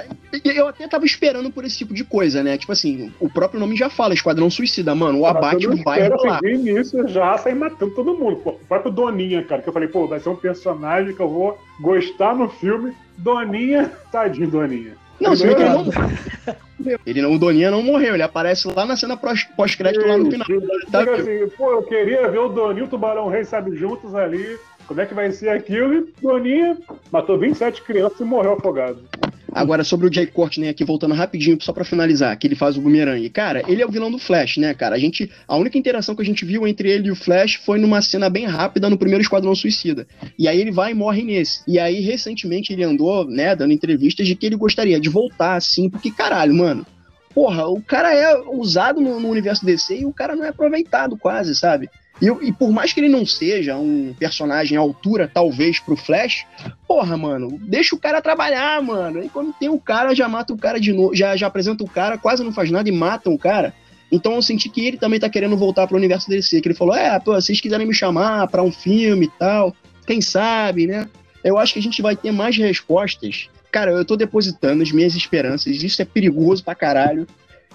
[0.44, 2.58] Eu até tava esperando por esse tipo de coisa, né?
[2.58, 5.22] Tipo assim, o próprio nome já fala, Esquadrão Suicida, mano.
[5.22, 6.40] O abate eu espero, rolar.
[6.40, 8.36] assim, de início já sair matando todo mundo.
[8.42, 11.30] Pô, o próprio Doninha, cara, que eu falei, pô, vai ser um personagem que eu
[11.30, 12.94] vou gostar no filme.
[13.18, 15.02] Doninha, tadinho, Doninha.
[15.24, 16.98] Não, se bem que ele não.
[17.06, 20.30] Ele não, o Doninha não morreu, ele aparece lá na cena pós- pós-crédito lá no
[20.30, 20.46] final.
[20.92, 24.58] Tá assim, pô, eu queria ver o Doninho e o Tubarão Rei, sabe, juntos ali.
[24.86, 25.94] Como é que vai ser aquilo?
[25.94, 26.78] E Doninha
[27.12, 29.00] matou 27 crianças e morreu afogado.
[29.54, 32.82] Agora, sobre o Jay Courtney aqui, voltando rapidinho, só pra finalizar, que ele faz o
[32.82, 33.30] Boomerang.
[33.30, 34.96] Cara, ele é o vilão do Flash, né, cara?
[34.96, 37.80] A gente, a única interação que a gente viu entre ele e o Flash foi
[37.80, 40.08] numa cena bem rápida no primeiro Esquadrão Suicida.
[40.38, 41.62] E aí ele vai e morre nesse.
[41.68, 45.90] E aí, recentemente, ele andou, né, dando entrevistas de que ele gostaria de voltar, assim,
[45.90, 46.86] porque, caralho, mano,
[47.34, 51.18] porra, o cara é usado no, no universo DC e o cara não é aproveitado
[51.18, 51.90] quase, sabe?
[52.22, 56.46] E, e por mais que ele não seja um personagem à altura, talvez, pro Flash,
[56.88, 59.24] porra, mano, deixa o cara trabalhar, mano.
[59.24, 61.90] E quando tem o cara, já mata o cara de novo, já, já apresenta o
[61.90, 63.74] cara, quase não faz nada e matam o cara.
[64.12, 66.96] Então eu senti que ele também tá querendo voltar pro universo DC, que ele falou,
[66.96, 71.10] é, pô, vocês quiserem me chamar pra um filme e tal, quem sabe, né?
[71.44, 73.50] Eu acho que a gente vai ter mais respostas.
[73.72, 77.26] Cara, eu tô depositando as minhas esperanças, isso é perigoso pra caralho.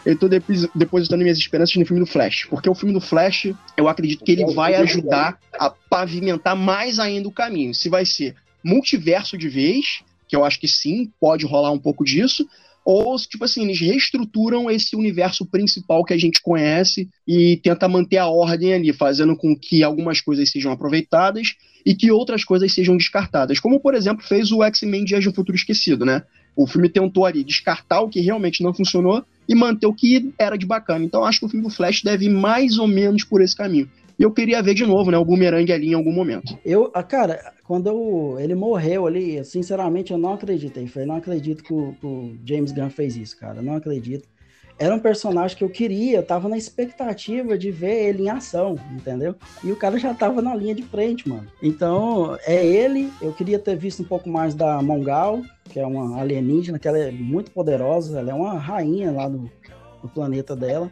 [0.04, 3.52] Eu tô depos- depositando minhas esperanças no filme do Flash, porque o filme do Flash,
[3.76, 7.74] eu acredito que ele vai ajudar a pavimentar mais ainda o caminho.
[7.74, 8.34] Se vai ser
[8.64, 12.46] multiverso de vez, que eu acho que sim, pode rolar um pouco disso,
[12.84, 17.86] ou se, tipo assim, eles reestruturam esse universo principal que a gente conhece e tenta
[17.86, 22.72] manter a ordem ali, fazendo com que algumas coisas sejam aproveitadas e que outras coisas
[22.72, 23.60] sejam descartadas.
[23.60, 26.22] Como, por exemplo, fez o X-Men Dias de um Futuro Esquecido, né?
[26.56, 30.56] O filme tentou ali descartar o que realmente não funcionou e manter o que era
[30.56, 31.04] de bacana.
[31.04, 33.88] Então acho que o filme do Flash deve ir mais ou menos por esse caminho.
[34.18, 36.58] E eu queria ver de novo, né, o Boomerang ali em algum momento.
[36.64, 40.90] Eu, ah, cara, quando eu- ele morreu ali, sinceramente eu não acreditei.
[40.96, 43.62] Eu não acredito que o, que o James Gunn fez isso, cara.
[43.62, 44.28] Não acredito.
[44.78, 48.76] Era um personagem que eu queria, eu tava na expectativa de ver ele em ação,
[48.92, 49.34] entendeu?
[49.64, 51.46] E o cara já tava na linha de frente, mano.
[51.60, 53.12] Então, é ele.
[53.20, 56.98] Eu queria ter visto um pouco mais da Mongal, que é uma alienígena, que ela
[56.98, 59.50] é muito poderosa, ela é uma rainha lá no,
[60.02, 60.90] no planeta dela.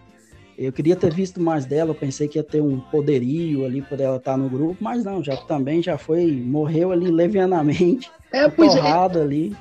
[0.59, 4.01] Eu queria ter visto mais dela, eu pensei que ia ter um poderio ali por
[4.01, 8.75] ela estar no grupo, mas não, já também já foi, morreu ali levianamente, É, pois
[8.75, 9.55] é, ali.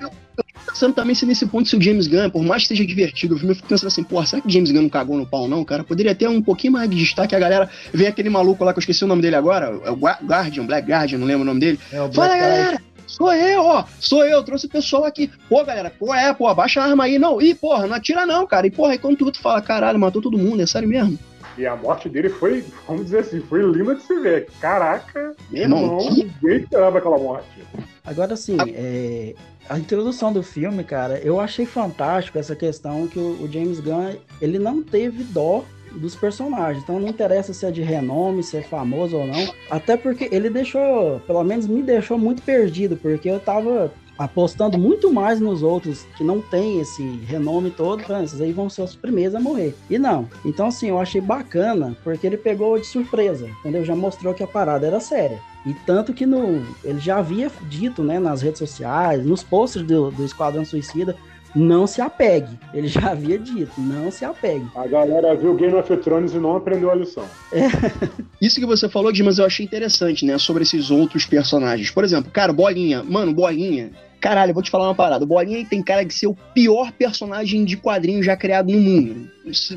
[0.66, 3.38] Pensando também se nesse ponto, se o James Gunn, por mais que seja divertido o
[3.38, 5.48] filme, eu fico pensando assim, porra, será que o James Gunn não cagou no pau,
[5.48, 5.84] não, cara?
[5.84, 7.70] Poderia ter um pouquinho mais de destaque, a galera.
[7.94, 10.66] Vem aquele maluco lá que eu esqueci o nome dele agora, é o Gua- Guardian,
[10.66, 11.80] Black Guardian, não lembro o nome dele.
[11.92, 12.82] É o Fala, galera!
[13.08, 13.84] Sou eu, ó!
[14.00, 15.30] Sou eu, trouxe o pessoal aqui.
[15.48, 17.20] Pô, galera, pô, é, pô, abaixa a arma aí.
[17.20, 18.66] Não, ih, porra, não atira não, cara.
[18.66, 21.18] E porra, aí quando tu, tu fala, caralho, matou todo mundo, é sério mesmo?
[21.58, 24.48] E a morte dele foi, vamos dizer assim, foi linda de se ver.
[24.60, 27.64] Caraca, Meu irmão, que ninguém esperava aquela morte.
[28.04, 29.34] Agora sim, é,
[29.70, 34.16] a introdução do filme, cara, eu achei fantástico essa questão que o, o James Gunn,
[34.42, 36.84] ele não teve dó dos personagens.
[36.84, 39.54] Então não interessa se é de renome, se é famoso ou não.
[39.70, 45.12] Até porque ele deixou, pelo menos me deixou muito perdido, porque eu tava apostando muito
[45.12, 48.96] mais nos outros que não tem esse renome todo, falando, esses aí vão ser os
[48.96, 49.76] primeiros a morrer.
[49.90, 50.28] E não.
[50.44, 53.84] Então, assim, eu achei bacana, porque ele pegou de surpresa, entendeu?
[53.84, 55.40] Já mostrou que a parada era séria.
[55.66, 60.12] E tanto que no, ele já havia dito, né, nas redes sociais, nos posts do,
[60.12, 61.16] do Esquadrão Suicida,
[61.56, 62.60] não se apegue.
[62.74, 64.66] Ele já havia dito, não se apegue.
[64.76, 67.24] A galera viu Game of Thrones e não aprendeu a lição.
[68.42, 70.38] Isso que você falou, Dimas, eu achei interessante, né?
[70.38, 71.90] Sobre esses outros personagens.
[71.90, 73.02] Por exemplo, cara, Bolinha.
[73.04, 73.92] Mano, Bolinha.
[74.26, 75.24] Caralho, vou te falar uma parada.
[75.24, 79.30] O Bolinha tem cara de ser o pior personagem de quadrinho já criado no mundo.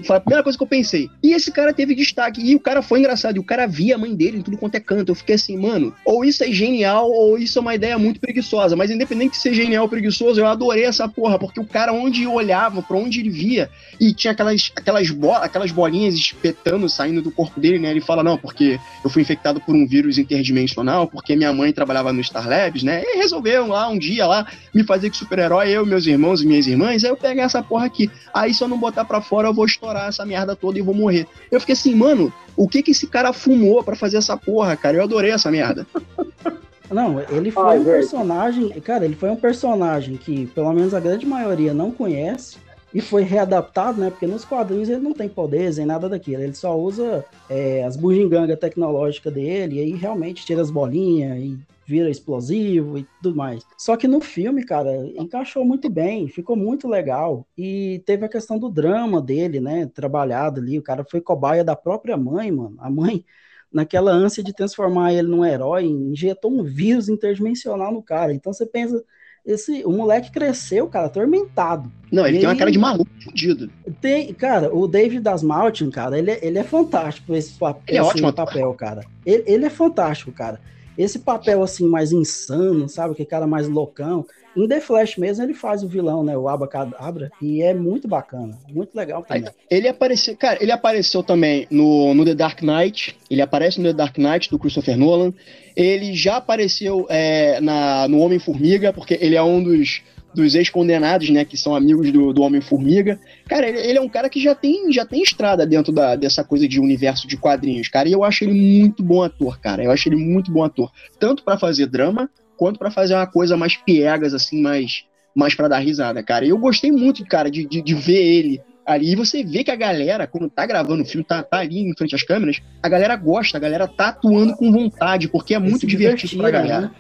[0.05, 1.11] Foi a primeira coisa que eu pensei.
[1.23, 2.41] E esse cara teve destaque.
[2.41, 3.37] E o cara foi engraçado.
[3.37, 5.11] E o cara via a mãe dele em tudo quanto é canto.
[5.11, 8.77] Eu fiquei assim, mano, ou isso é genial, ou isso é uma ideia muito preguiçosa.
[8.77, 11.39] Mas independente de ser genial ou preguiçoso, eu adorei essa porra.
[11.39, 15.71] Porque o cara, onde olhava, pra onde ele via, e tinha aquelas, aquelas, bo aquelas
[15.71, 17.91] bolinhas espetando, saindo do corpo dele, né?
[17.91, 22.13] Ele fala, não, porque eu fui infectado por um vírus interdimensional, porque minha mãe trabalhava
[22.13, 23.03] no Star Labs, né?
[23.05, 26.67] E resolveram lá um dia lá me fazer que super-herói, eu, meus irmãos e minhas
[26.67, 28.11] irmãs, aí eu peguei essa porra aqui.
[28.33, 30.95] Aí se eu não botar pra fora, eu vou estourar essa merda toda e vou
[30.95, 31.27] morrer.
[31.51, 34.97] Eu fiquei assim, mano, o que que esse cara fumou para fazer essa porra, cara?
[34.97, 35.85] Eu adorei essa merda.
[36.91, 41.01] Não, ele foi ah, um personagem, cara, ele foi um personagem que pelo menos a
[41.01, 42.57] grande maioria não conhece
[42.95, 44.09] e foi readaptado, né?
[44.09, 47.95] Porque nos quadrinhos ele não tem poderes nem nada daquilo, ele só usa é, as
[47.95, 51.59] bugigangas tecnológicas dele e aí realmente tira as bolinhas e
[51.89, 53.65] vira explosivo e tudo mais.
[53.79, 57.47] Só que no filme, cara, encaixou muito bem, ficou muito legal.
[57.57, 59.87] E teve a questão do drama dele, né?
[59.95, 60.79] Trabalhado ali.
[60.79, 62.77] O cara foi cobaia da própria mãe, mano.
[62.79, 63.25] A mãe,
[63.73, 68.35] naquela ânsia de transformar ele num herói, injetou um vírus interdimensional no cara.
[68.35, 69.03] Então você pensa.
[69.47, 71.91] Esse, o moleque cresceu, cara, atormentado.
[72.13, 73.71] Não, ele, tem uma cara de maluco fudido.
[73.99, 78.31] Tem, cara, o David Dasmaltin, cara, ele, é, ele é fantástico esse, ele é ótimo
[78.31, 79.07] papel, cara.
[79.25, 80.61] Ele, ele é fantástico, cara.
[80.99, 83.15] Esse papel assim mais insano, sabe?
[83.15, 84.27] Que cara mais loucão.
[84.57, 86.37] Em The Flash mesmo ele faz o vilão, né?
[86.37, 87.31] O Abacadabra.
[87.41, 89.49] E é muito bacana, muito legal também.
[89.71, 93.17] Ele apareceu, cara, ele apareceu também no, no The Dark Knight.
[93.31, 95.33] Ele aparece no The Dark Knight do Christopher Nolan.
[95.77, 100.03] Ele já apareceu é, na, no Homem-Formiga, porque ele é um dos
[100.35, 103.19] dos ex-condenados, né, que são amigos do, do Homem-Formiga.
[103.49, 106.45] Cara, ele, ele, é um cara que já tem, já tem estrada dentro da, dessa
[106.45, 109.83] coisa de universo de quadrinhos, cara, e eu acho ele muito bom ator, cara.
[109.83, 113.57] Eu acho ele muito bom ator, tanto para fazer drama quanto para fazer uma coisa
[113.57, 116.45] mais piegas assim, mais mais para dar risada, cara.
[116.45, 119.13] E eu gostei muito, cara, de, de, de ver ele ali.
[119.13, 121.95] E você vê que a galera, quando tá gravando o filme, tá, tá ali em
[121.95, 125.87] frente às câmeras, a galera gosta, a galera tá atuando com vontade, porque é muito
[125.87, 126.81] divertido pra galera.
[126.81, 126.91] Né?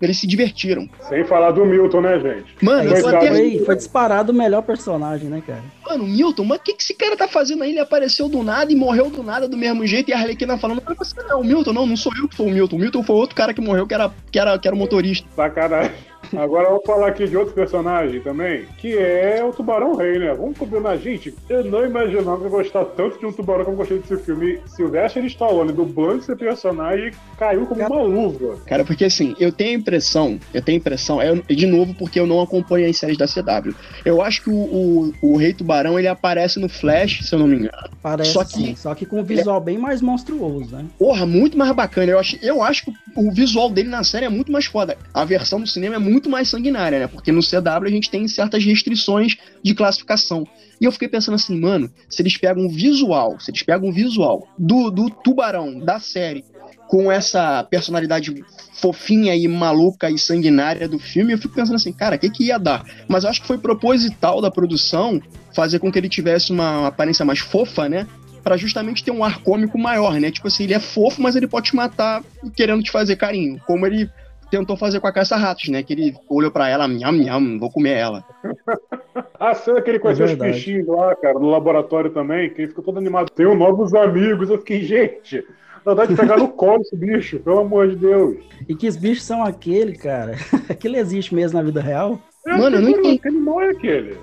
[0.00, 0.88] Eles se divertiram.
[1.08, 2.54] Sem falar do Milton, né, gente?
[2.62, 3.58] Mano, foi, até...
[3.64, 5.62] foi disparado o melhor personagem, né, cara?
[5.84, 7.70] Mano, Milton, mas o que, que esse cara tá fazendo aí?
[7.70, 10.10] Ele apareceu do nada e morreu do nada do mesmo jeito.
[10.10, 12.36] E a Arlequina falando, mas você não é o Milton, não, não sou eu que
[12.36, 12.76] sou o Milton.
[12.76, 15.26] O Milton foi outro cara que morreu, que era, que era, que era o motorista.
[15.34, 15.92] Sacanagem.
[16.36, 20.34] Agora vamos falar aqui de outro personagem também, que é o Tubarão Rei, né?
[20.34, 21.34] Vamos combinar, gente.
[21.48, 24.60] Eu não imaginava eu gostar tanto de um tubarão como eu gostei desse filme.
[24.66, 28.58] Sylvester Stallone, dublando esse personagem, caiu como uma luva.
[28.66, 32.20] Cara, porque assim, eu tenho a impressão, eu tenho a impressão, é, de novo, porque
[32.20, 33.74] eu não acompanho as séries da CW.
[34.04, 37.46] Eu acho que o, o, o Rei Tubarão, ele aparece no Flash, se eu não
[37.46, 37.88] me engano.
[38.02, 39.64] Parece só que, sim, só que com um visual é...
[39.64, 40.84] bem mais monstruoso, né?
[40.98, 42.12] Porra, muito mais bacana.
[42.12, 44.96] Eu acho, eu acho que o visual dele na série é muito mais foda.
[45.12, 47.06] A versão do cinema é muito mais sanguinária, né?
[47.06, 50.46] Porque no CW a gente tem certas restrições de classificação.
[50.80, 53.92] E eu fiquei pensando assim, mano, se eles pegam o visual, se eles pegam o
[53.92, 56.44] visual do, do tubarão da série
[56.88, 62.16] com essa personalidade fofinha e maluca e sanguinária do filme, eu fico pensando assim, cara,
[62.16, 62.84] o que, que ia dar?
[63.06, 65.20] Mas eu acho que foi proposital da produção
[65.54, 68.06] fazer com que ele tivesse uma aparência mais fofa, né?
[68.42, 70.30] para justamente ter um ar cômico maior, né?
[70.30, 72.24] Tipo assim, ele é fofo, mas ele pode te matar
[72.56, 73.60] querendo te fazer carinho.
[73.66, 74.08] Como ele
[74.50, 75.82] tentou fazer com a caça-ratos, né?
[75.82, 78.24] Que ele olhou para ela, nham, nham, vou comer ela.
[79.38, 82.68] a cena que ele conheceu é os bichinhos lá, cara, no laboratório também, que ele
[82.68, 83.30] ficou todo animado.
[83.30, 84.50] Tenho novos amigos.
[84.50, 85.44] Eu fiquei, gente,
[85.84, 88.36] dá vontade de pegar no colo esse bicho, pelo amor de Deus.
[88.68, 90.36] E que os bichos são aquele, cara?
[90.68, 92.18] Aquilo existe mesmo na vida real?
[92.46, 93.18] É, Mano, eu não entendi.
[93.18, 94.16] Que animal é aquele?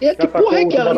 [0.00, 0.94] É, que porra é aquela?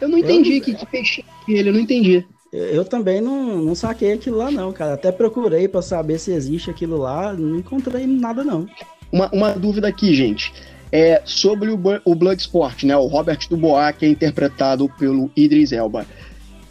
[0.00, 0.62] Eu não entendi eu...
[0.62, 2.26] que, que peixe é ele, eu não entendi.
[2.52, 4.94] Eu também não, não saquei aquilo lá, não, cara.
[4.94, 8.66] Até procurei para saber se existe aquilo lá, não encontrei nada, não.
[9.12, 10.52] Uma, uma dúvida aqui, gente.
[10.90, 12.96] É sobre o, o Bloodsport, né?
[12.96, 16.06] O Robert Dubois, que é interpretado pelo Idris Elba.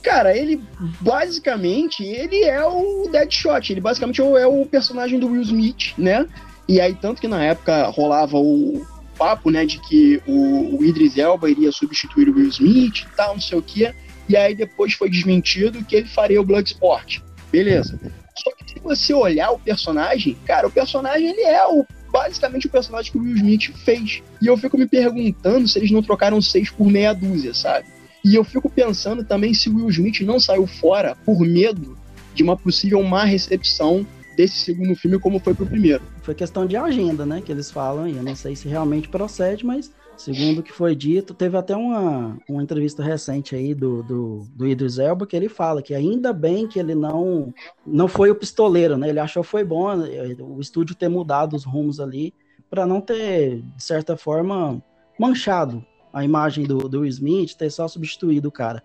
[0.01, 0.61] Cara, ele
[1.01, 6.25] basicamente ele é o Deadshot, ele basicamente é o personagem do Will Smith, né?
[6.67, 8.85] E aí, tanto que na época rolava o
[9.17, 13.33] papo, né, de que o, o Idris Elba iria substituir o Will Smith e tal,
[13.33, 13.93] não sei o quê
[14.27, 17.19] e aí depois foi desmentido que ele faria o Bloodsport.
[17.51, 17.99] Beleza.
[18.35, 22.69] Só que se você olhar o personagem, cara, o personagem ele é o, basicamente o
[22.69, 24.21] personagem que o Will Smith fez.
[24.41, 27.87] E eu fico me perguntando se eles não trocaram seis por meia dúzia, sabe?
[28.23, 31.97] E eu fico pensando também se o Will Smith não saiu fora por medo
[32.33, 34.05] de uma possível má recepção
[34.37, 36.03] desse segundo filme como foi pro primeiro.
[36.21, 39.65] Foi questão de agenda, né, que eles falam, e eu não sei se realmente procede,
[39.65, 44.47] mas Segundo o que foi dito, teve até uma, uma entrevista recente aí do, do,
[44.55, 47.53] do Idris Elba que ele fala que ainda bem que ele não
[47.85, 49.09] não foi o pistoleiro, né?
[49.09, 52.33] Ele achou foi bom né, o estúdio ter mudado os rumos ali
[52.67, 54.83] para não ter, de certa forma,
[55.19, 58.81] manchado a imagem do, do Smith, ter só substituído o cara.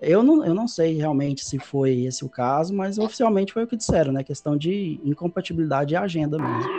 [0.00, 3.66] Eu não, eu não sei realmente se foi esse o caso, mas oficialmente foi o
[3.66, 4.24] que disseram, né?
[4.24, 6.70] Questão de incompatibilidade de agenda mesmo.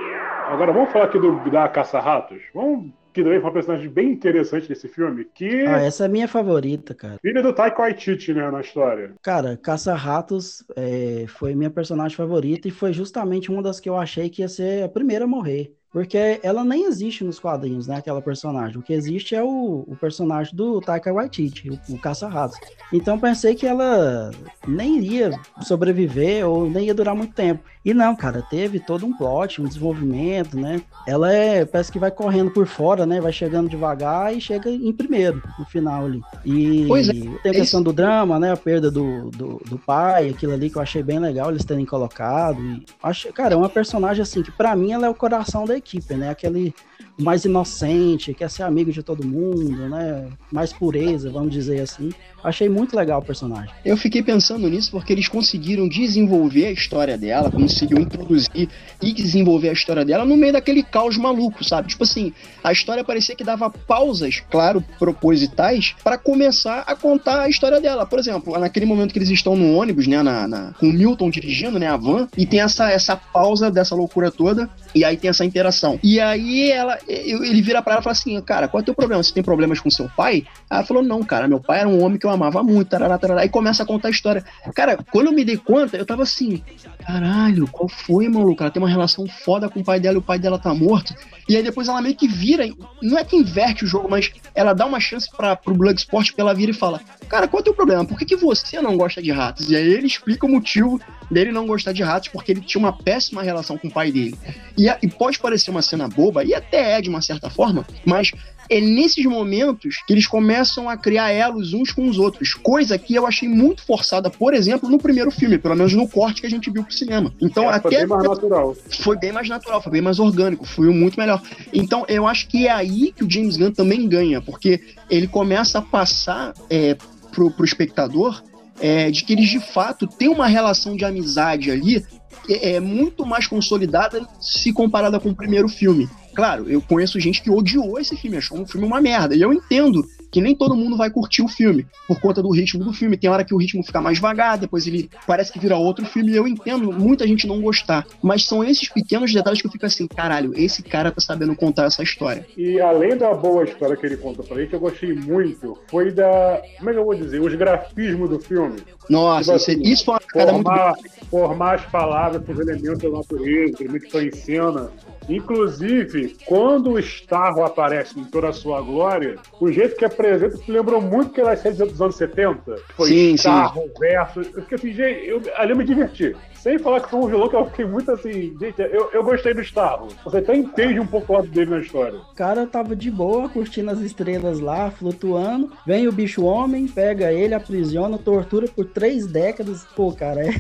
[0.48, 2.42] Agora vamos falar aqui do, da Caça-Ratos.
[2.54, 5.66] Vamos que também foi uma personagem bem interessante nesse filme, que...
[5.68, 7.18] Ah, essa é a minha favorita, cara.
[7.22, 9.14] Filha do Taika Waititi, né, na história.
[9.22, 14.30] Cara, Caça-Ratos é, foi minha personagem favorita e foi justamente uma das que eu achei
[14.30, 15.76] que ia ser a primeira a morrer.
[15.92, 17.98] Porque ela nem existe nos quadrinhos, né?
[17.98, 18.78] Aquela personagem.
[18.78, 22.58] O que existe é o, o personagem do Taika Waititi, o, o Caça-Ratos.
[22.94, 24.32] Então pensei que ela
[24.66, 27.64] nem iria sobreviver ou nem ia durar muito tempo.
[27.84, 30.82] E não, cara, teve todo um plot, um desenvolvimento, né?
[31.08, 33.20] Ela é, parece que vai correndo por fora, né?
[33.20, 36.22] Vai chegando devagar e chega em primeiro, no final ali.
[36.46, 38.52] E é, tem a questão do drama, né?
[38.52, 41.86] A perda do, do, do, pai, aquilo ali que eu achei bem legal eles terem
[41.86, 42.62] colocado.
[42.62, 45.76] E acho, cara, é uma personagem assim que para mim ela é o coração da
[45.76, 46.30] equipe, né?
[46.30, 46.76] Aquele
[47.22, 50.28] mais inocente, quer ser amigo de todo mundo, né?
[50.52, 52.12] Mais pureza, vamos dizer assim.
[52.44, 53.70] Achei muito legal o personagem.
[53.86, 58.68] Eu fiquei pensando nisso porque eles conseguiram desenvolver a história dela, conseguiram introduzir
[59.02, 61.90] e desenvolver a história dela no meio daquele caos maluco, sabe?
[61.90, 67.50] Tipo assim, a história parecia que dava pausas, claro, propositais, para começar a contar a
[67.50, 68.06] história dela.
[68.06, 71.30] Por exemplo, naquele momento que eles estão no ônibus, né, na, na, com o Milton
[71.30, 75.30] dirigindo, né, a van, e tem essa, essa pausa dessa loucura toda, e aí tem
[75.30, 76.00] essa interação.
[76.04, 78.96] E aí ela, ele vira para ela e fala assim: Cara, qual é o teu
[78.96, 79.22] problema?
[79.22, 80.46] Você tem problemas com seu pai?
[80.70, 82.90] Ela falou: Não, cara, meu pai era um homem que eu amava muito.
[82.90, 84.44] Tarará, tarará, e começa a contar a história.
[84.74, 86.64] Cara, quando eu me dei conta, eu tava assim:
[87.06, 88.62] Caralho, qual foi, maluco?
[88.64, 91.14] Ela tem uma relação foda com o pai dela e o pai dela tá morto.
[91.50, 92.66] E aí depois ela meio que vira,
[93.02, 96.42] não é que inverte o jogo, mas ela dá uma chance para pro Bloodsport porque
[96.42, 98.06] ela vira e fala: Cara, qual é o teu problema?
[98.06, 99.70] Por que, que você não gosta de ratos?
[99.70, 101.00] E aí ele explica o motivo
[101.32, 104.36] dele não gostar de ratos, porque ele tinha uma péssima relação com o pai dele.
[104.78, 108.32] E, e pode parecer uma cena boba, e até é de uma certa forma, mas
[108.70, 112.54] é nesses momentos que eles começam a criar elos uns com os outros.
[112.54, 116.40] Coisa que eu achei muito forçada, por exemplo, no primeiro filme, pelo menos no corte
[116.40, 117.34] que a gente viu pro cinema.
[117.42, 117.82] Então, é, até.
[117.82, 118.76] Foi bem mais natural.
[119.02, 121.42] Foi bem mais natural, foi bem mais orgânico, foi muito melhor.
[121.74, 125.80] Então, eu acho que é aí que o James Gunn também ganha, porque ele começa
[125.80, 126.96] a passar é,
[127.32, 128.42] pro, pro espectador
[128.82, 132.04] é, de que eles de fato têm uma relação de amizade ali
[132.50, 136.10] é, é muito mais consolidada se comparada com o primeiro filme.
[136.34, 139.36] Claro, eu conheço gente que odiou esse filme, achou um filme uma merda.
[139.36, 142.84] E eu entendo que nem todo mundo vai curtir o filme por conta do ritmo
[142.84, 143.18] do filme.
[143.18, 146.32] Tem hora que o ritmo fica mais vagar, depois ele parece que vira outro filme.
[146.32, 148.06] E eu entendo muita gente não gostar.
[148.22, 151.86] Mas são esses pequenos detalhes que eu fico assim, caralho, esse cara tá sabendo contar
[151.86, 152.46] essa história.
[152.56, 155.78] E além da boa história que ele conta pra gente, eu gostei muito.
[155.88, 156.62] Foi da.
[156.78, 157.42] Como é que eu vou dizer?
[157.42, 158.78] Os grafismos do filme.
[159.10, 161.26] Nossa, tipo assim, isso foi uma cara formar, muito.
[161.30, 164.92] Formar as palavras os elementos da natureza, elementos que estão em cena.
[165.30, 170.72] Inclusive, quando o Starro aparece em toda a sua glória, o jeito que apresenta se
[170.72, 172.76] lembrou muito aquelas séries dos anos 70.
[172.96, 173.92] Foi sim, Starro sim.
[174.00, 174.48] versus.
[174.54, 176.36] Eu fiquei assim, gente, eu, ali eu me diverti.
[176.62, 179.52] Sem falar que foi um vilão que eu fiquei muito assim, gente, eu, eu gostei
[179.52, 180.10] do Starro.
[180.24, 182.20] Você até entende um pouco o lado dele na história.
[182.20, 185.72] O cara tava de boa, curtindo as estrelas lá, flutuando.
[185.88, 189.86] Vem o bicho homem, pega ele, aprisiona, tortura por três décadas.
[189.96, 190.54] Pô, cara, é,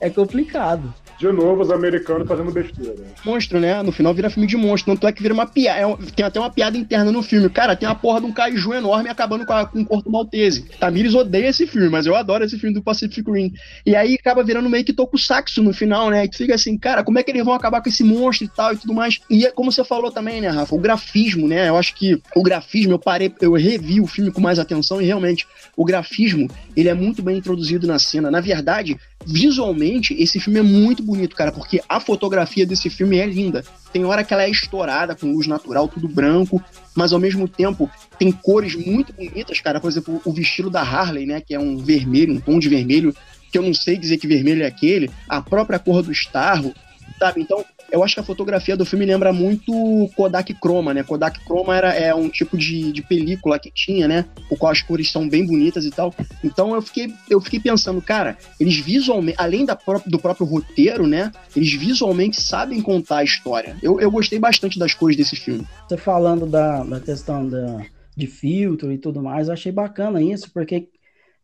[0.08, 0.92] é complicado.
[1.16, 2.94] De novo, os americanos fazendo besteira.
[3.24, 3.82] Monstro, né?
[3.82, 4.92] No final vira filme de monstro.
[4.92, 5.80] Tanto é que vira uma piada.
[5.80, 7.48] É tem até uma piada interna no filme.
[7.48, 10.66] Cara, tem uma porra de um kaiju enorme acabando com, a, com o Corto Maltese.
[10.78, 13.54] Tamires odeia esse filme, mas eu adoro esse filme do Pacific Rim.
[13.86, 16.26] E aí acaba virando meio que Tokusatsu no final, né?
[16.28, 18.72] Tu fica assim, cara, como é que eles vão acabar com esse monstro e tal
[18.72, 19.20] e tudo mais.
[19.28, 20.74] E é como você falou também, né, Rafa?
[20.74, 21.68] O grafismo, né?
[21.68, 25.04] Eu acho que o grafismo, eu parei, eu revi o filme com mais atenção e
[25.04, 28.30] realmente o grafismo, ele é muito bem introduzido na cena.
[28.30, 33.26] Na verdade, visualmente, esse filme é muito bonito, cara, porque a fotografia desse filme é
[33.26, 33.64] linda.
[33.92, 36.62] Tem hora que ela é estourada com luz natural, tudo branco,
[36.94, 39.80] mas ao mesmo tempo tem cores muito bonitas, cara.
[39.80, 43.14] Por exemplo, o vestido da Harley, né, que é um vermelho, um tom de vermelho,
[43.50, 46.74] que eu não sei dizer que vermelho é aquele, a própria cor do Starro,
[47.18, 47.40] sabe?
[47.40, 49.72] Então, eu acho que a fotografia do filme lembra muito
[50.16, 51.02] Kodak Chroma, né?
[51.02, 54.24] Kodak Chroma era, é um tipo de, de película que tinha, né?
[54.50, 56.14] O qual as cores são bem bonitas e tal.
[56.42, 61.06] Então eu fiquei, eu fiquei pensando, cara, eles visualmente, além da pró do próprio roteiro,
[61.06, 61.32] né?
[61.54, 63.76] Eles visualmente sabem contar a história.
[63.82, 65.66] Eu, eu gostei bastante das cores desse filme.
[65.88, 67.82] Você falando da, da questão da,
[68.16, 70.88] de filtro e tudo mais, eu achei bacana isso, porque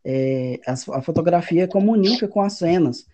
[0.05, 3.07] é, a, a fotografia comunica com as cenas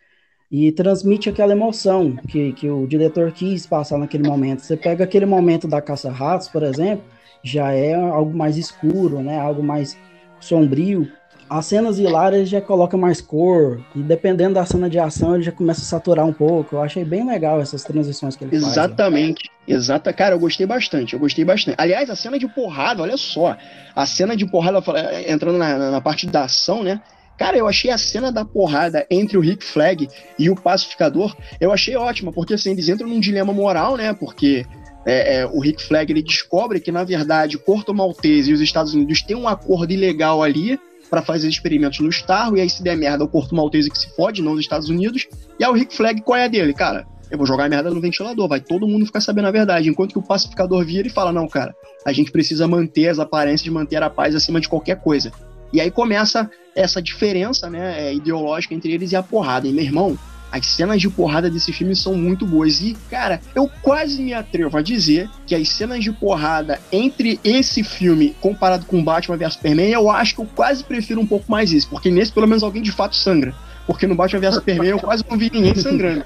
[0.51, 4.61] e transmite aquela emoção que, que o diretor quis passar naquele momento.
[4.61, 7.05] Você pega aquele momento da caça-ratos, por exemplo,
[7.43, 9.39] já é algo mais escuro, né?
[9.39, 9.97] Algo mais
[10.39, 11.11] sombrio.
[11.50, 15.52] As cenas hilárias já coloca mais cor, e dependendo da cena de ação, ele já
[15.52, 16.76] começa a saturar um pouco.
[16.76, 18.76] Eu achei bem legal essas transições que ele Exatamente.
[18.76, 18.88] faz.
[18.88, 19.52] Exatamente.
[19.68, 21.76] Exata, cara, eu gostei bastante, eu gostei bastante.
[21.80, 23.58] Aliás, a cena de porrada, olha só,
[23.95, 24.80] a cena de porrada,
[25.28, 27.02] entrando na, na parte da ação, né?
[27.36, 31.72] Cara, eu achei a cena da porrada entre o Rick Flag e o pacificador, eu
[31.72, 34.14] achei ótima, porque assim, eles entram num dilema moral, né?
[34.14, 34.66] Porque
[35.06, 38.93] é, é, o Rick Flag ele descobre que, na verdade, Corto Maltese e os Estados
[38.93, 40.80] Unidos têm um acordo ilegal ali
[41.10, 44.16] para fazer experimentos no Starro, e aí se der merda, o Corto Maltese que se
[44.16, 45.28] fode, não os Estados Unidos.
[45.60, 46.74] E aí o Rick Flag, qual é a dele?
[46.74, 49.89] Cara, eu vou jogar a merda no ventilador, vai todo mundo ficar sabendo a verdade.
[49.89, 53.72] Enquanto que o pacificador vira e fala: não, cara, a gente precisa manter as aparências,
[53.72, 55.32] manter a paz acima de qualquer coisa.
[55.72, 59.68] E aí começa essa diferença né, é, ideológica entre eles e a porrada.
[59.68, 60.18] E meu irmão,
[60.52, 62.82] as cenas de porrada desse filme são muito boas.
[62.82, 67.84] E, cara, eu quase me atrevo a dizer que as cenas de porrada entre esse
[67.84, 71.72] filme comparado com Batman vs Superman, eu acho que eu quase prefiro um pouco mais
[71.72, 71.89] isso.
[71.89, 73.54] Porque nesse, pelo menos, alguém de fato sangra.
[73.86, 76.24] Porque no Batman vs Superman eu quase não vi ninguém sangrando.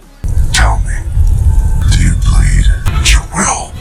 [0.51, 1.03] Tell me,
[1.89, 2.67] do you bleed?
[3.11, 3.73] You will.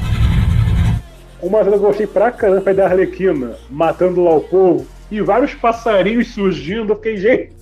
[1.43, 5.21] Uma cena que eu gostei pra caramba foi da Arlequina, matando lá o povo, e
[5.21, 6.93] vários passarinhos surgindo.
[6.93, 7.53] Eu fiquei, gente,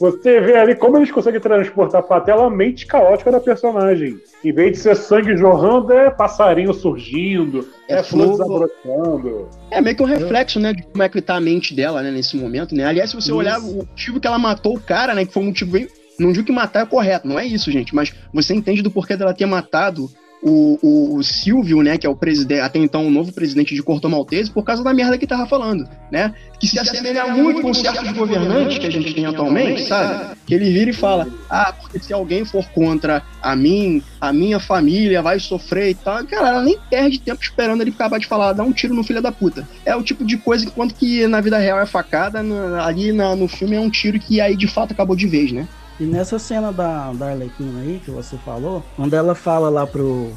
[0.00, 4.18] você vê ali como eles conseguem transportar pra tela a mente caótica da personagem.
[4.42, 9.46] Em vez de ser sangue jorrando, é passarinho surgindo, é, é flor desabrochando.
[9.70, 12.10] É meio que um reflexo, né, de como é que tá a mente dela, né,
[12.10, 12.86] nesse momento, né?
[12.86, 13.36] Aliás, se você Isso.
[13.36, 15.86] olhar o motivo que ela matou o cara, né, que foi um motivo bem
[16.18, 19.16] não digo que matar é correto, não é isso, gente, mas você entende do porquê
[19.16, 20.10] dela ter matado
[20.42, 24.08] o, o, Silvio, né, que é o presidente, até então o novo presidente de Corto
[24.08, 26.34] Maltese, por causa da merda que tava falando, né?
[26.58, 30.36] Que se, se assemelha muito com certos governantes que a gente tem atualmente, sabe?
[30.46, 34.58] Que ele vira e fala: "Ah, porque se alguém for contra a mim, a minha
[34.58, 36.24] família vai sofrer e tal".
[36.24, 39.22] Cara, ela nem perde tempo esperando ele acabar de falar, dá um tiro no filho
[39.22, 39.68] da puta.
[39.84, 42.42] É o tipo de coisa que quanto que na vida real é facada,
[42.82, 45.68] ali na, no filme é um tiro que aí de fato acabou de vez, né?
[46.00, 50.32] E nessa cena da, da Arlequina aí, que você falou, quando ela fala lá pro,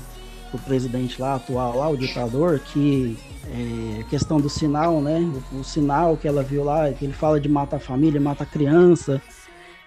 [0.51, 5.19] pro presidente lá, atual lá, o ditador, que é, questão do sinal, né?
[5.53, 8.43] O, o, sinal que ela viu lá, que ele fala de matar a família, mata
[8.43, 9.21] a criança,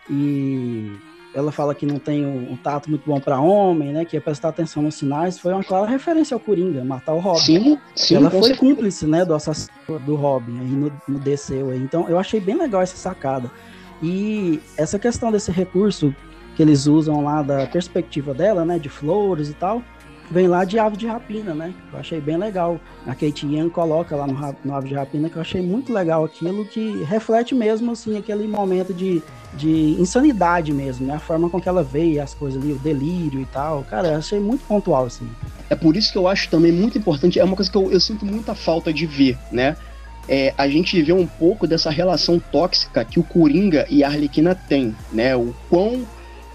[0.09, 0.93] e
[1.35, 4.07] ela fala que não tem um, um tato muito bom para homem, né?
[4.07, 7.41] Que é prestar atenção nos sinais, foi uma clara referência ao Coringa, matar o Robin.
[7.41, 8.15] Sim, sim.
[8.15, 11.79] Ela foi cúmplice, né, do assassinato do Robin aí no, no desceu aí.
[11.79, 13.51] Então eu achei bem legal essa sacada.
[14.03, 16.15] E essa questão desse recurso
[16.55, 19.83] que eles usam lá da perspectiva dela, né, de flores e tal,
[20.31, 21.73] vem lá de Ave de Rapina, né?
[21.93, 22.81] Eu achei bem legal.
[23.07, 26.25] A Kate Young coloca lá no, no Ave de Rapina que eu achei muito legal
[26.25, 29.23] aquilo que reflete mesmo assim aquele momento de,
[29.55, 31.15] de insanidade mesmo, né?
[31.15, 33.85] A forma com que ela vê as coisas ali, o delírio e tal.
[33.85, 35.29] Cara, eu achei muito pontual assim.
[35.69, 38.01] É por isso que eu acho também muito importante, é uma coisa que eu, eu
[38.01, 39.77] sinto muita falta de ver, né?
[40.29, 44.55] É, a gente vê um pouco dessa relação tóxica que o Coringa e a Arlequina
[44.55, 45.37] têm, né?
[45.37, 46.07] O quão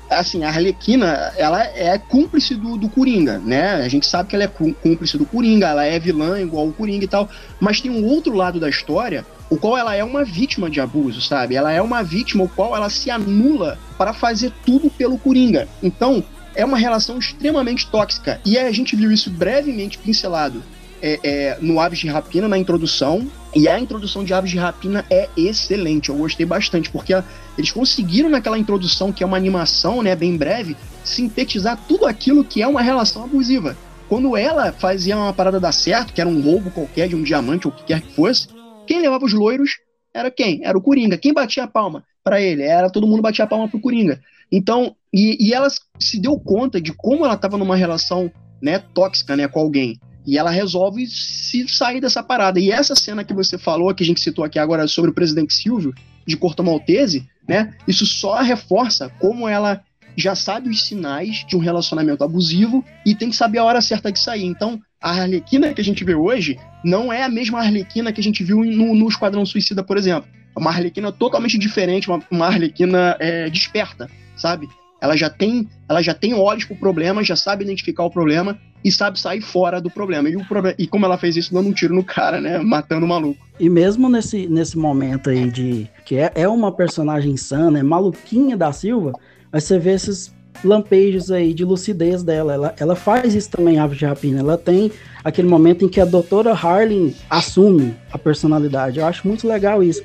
[0.09, 3.75] assim, a Arlequina, ela é cúmplice do, do Coringa, né?
[3.75, 7.05] A gente sabe que ela é cúmplice do Coringa, ela é vilã igual o Coringa
[7.05, 7.29] e tal,
[7.61, 11.21] mas tem um outro lado da história, o qual ela é uma vítima de abuso,
[11.21, 11.55] sabe?
[11.55, 15.65] Ela é uma vítima o qual ela se anula para fazer tudo pelo Coringa.
[15.81, 16.21] Então,
[16.55, 18.41] é uma relação extremamente tóxica.
[18.43, 20.61] E a gente viu isso brevemente pincelado
[21.01, 25.05] é, é, no Aves de Rapina, na introdução, e a introdução de Aves de Rapina
[25.09, 27.13] é excelente, eu gostei bastante, porque
[27.57, 32.61] eles conseguiram naquela introdução, que é uma animação, né, bem breve, sintetizar tudo aquilo que
[32.61, 33.75] é uma relação abusiva.
[34.07, 37.67] Quando ela fazia uma parada dar certo, que era um roubo qualquer de um diamante
[37.67, 38.47] ou o que quer que fosse,
[38.87, 39.79] quem levava os loiros
[40.13, 40.61] era quem?
[40.63, 41.17] Era o Coringa.
[41.17, 42.63] Quem batia a palma para ele?
[42.63, 44.21] Era todo mundo batia a palma pro Coringa.
[44.51, 48.29] Então, e, e ela se deu conta de como ela estava numa relação
[48.61, 49.97] né, tóxica né, com alguém.
[50.25, 52.59] E ela resolve se sair dessa parada.
[52.59, 55.53] E essa cena que você falou, que a gente citou aqui agora sobre o presidente
[55.53, 55.93] Silvio,
[56.25, 57.73] de Corto Maltese, né?
[57.87, 59.81] Isso só reforça como ela
[60.15, 64.11] já sabe os sinais de um relacionamento abusivo e tem que saber a hora certa
[64.11, 64.45] de sair.
[64.45, 68.23] Então, a Arlequina que a gente vê hoje não é a mesma Arlequina que a
[68.23, 70.29] gente viu no, no Esquadrão Suicida, por exemplo.
[70.55, 74.67] É uma Arlequina totalmente diferente, uma, uma Arlequina é, desperta, sabe?
[75.01, 78.91] Ela já tem, ela já tem olhos pro problema, já sabe identificar o problema e
[78.91, 80.29] sabe sair fora do problema.
[80.29, 82.59] E, o problema, e como ela fez isso, dando um tiro no cara, né?
[82.59, 83.39] Matando o maluco.
[83.59, 85.87] E mesmo nesse, nesse momento aí de.
[86.05, 89.13] que é, é uma personagem insana, é maluquinha da Silva,
[89.51, 92.53] aí você vê esses lampejos aí de lucidez dela.
[92.53, 94.39] Ela, ela faz isso também, Ave de Rapina.
[94.39, 94.91] Ela tem
[95.23, 98.99] aquele momento em que a doutora Harling assume a personalidade.
[98.99, 100.03] Eu acho muito legal isso.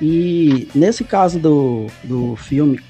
[0.00, 2.80] E nesse caso do, do filme,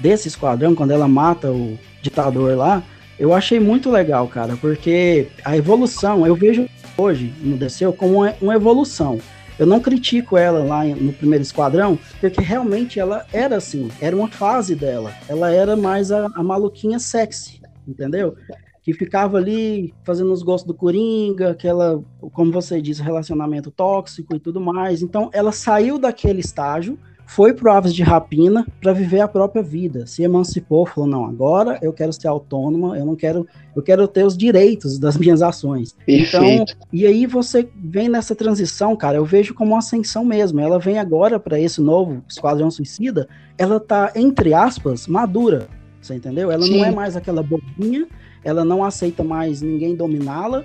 [0.00, 2.82] desse esquadrão, quando ela mata o ditador lá,
[3.22, 6.68] eu achei muito legal, cara, porque a evolução, eu vejo
[6.98, 9.20] hoje no Desceu como uma evolução.
[9.56, 14.26] Eu não critico ela lá no primeiro esquadrão, porque realmente ela era assim, era uma
[14.26, 15.12] fase dela.
[15.28, 18.34] Ela era mais a, a maluquinha sexy, entendeu?
[18.82, 22.02] que ficava ali fazendo os gostos do Coringa, aquela,
[22.32, 25.00] como você disse, relacionamento tóxico e tudo mais.
[25.00, 26.98] Então, ela saiu daquele estágio
[27.34, 31.78] foi pro Aves de Rapina para viver a própria vida, se emancipou, falou não, agora
[31.80, 35.96] eu quero ser autônoma, eu não quero, eu quero ter os direitos das minhas ações.
[36.04, 36.36] Perfeito.
[36.36, 40.60] Então, e aí você vem nessa transição, cara, eu vejo como uma ascensão mesmo.
[40.60, 43.26] Ela vem agora para esse novo Esquadrão Suicida,
[43.56, 45.68] ela tá entre aspas madura,
[46.02, 46.50] você entendeu?
[46.50, 46.76] Ela Sim.
[46.76, 48.06] não é mais aquela bobinha,
[48.44, 50.64] ela não aceita mais ninguém dominá-la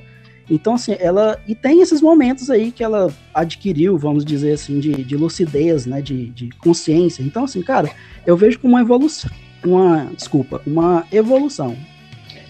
[0.49, 1.39] então, assim, ela.
[1.47, 6.01] E tem esses momentos aí que ela adquiriu, vamos dizer assim, de, de lucidez, né?
[6.01, 7.21] De, de consciência.
[7.21, 7.91] Então, assim, cara,
[8.25, 9.29] eu vejo como uma evolução.
[9.65, 10.05] Uma.
[10.15, 11.75] Desculpa, uma evolução.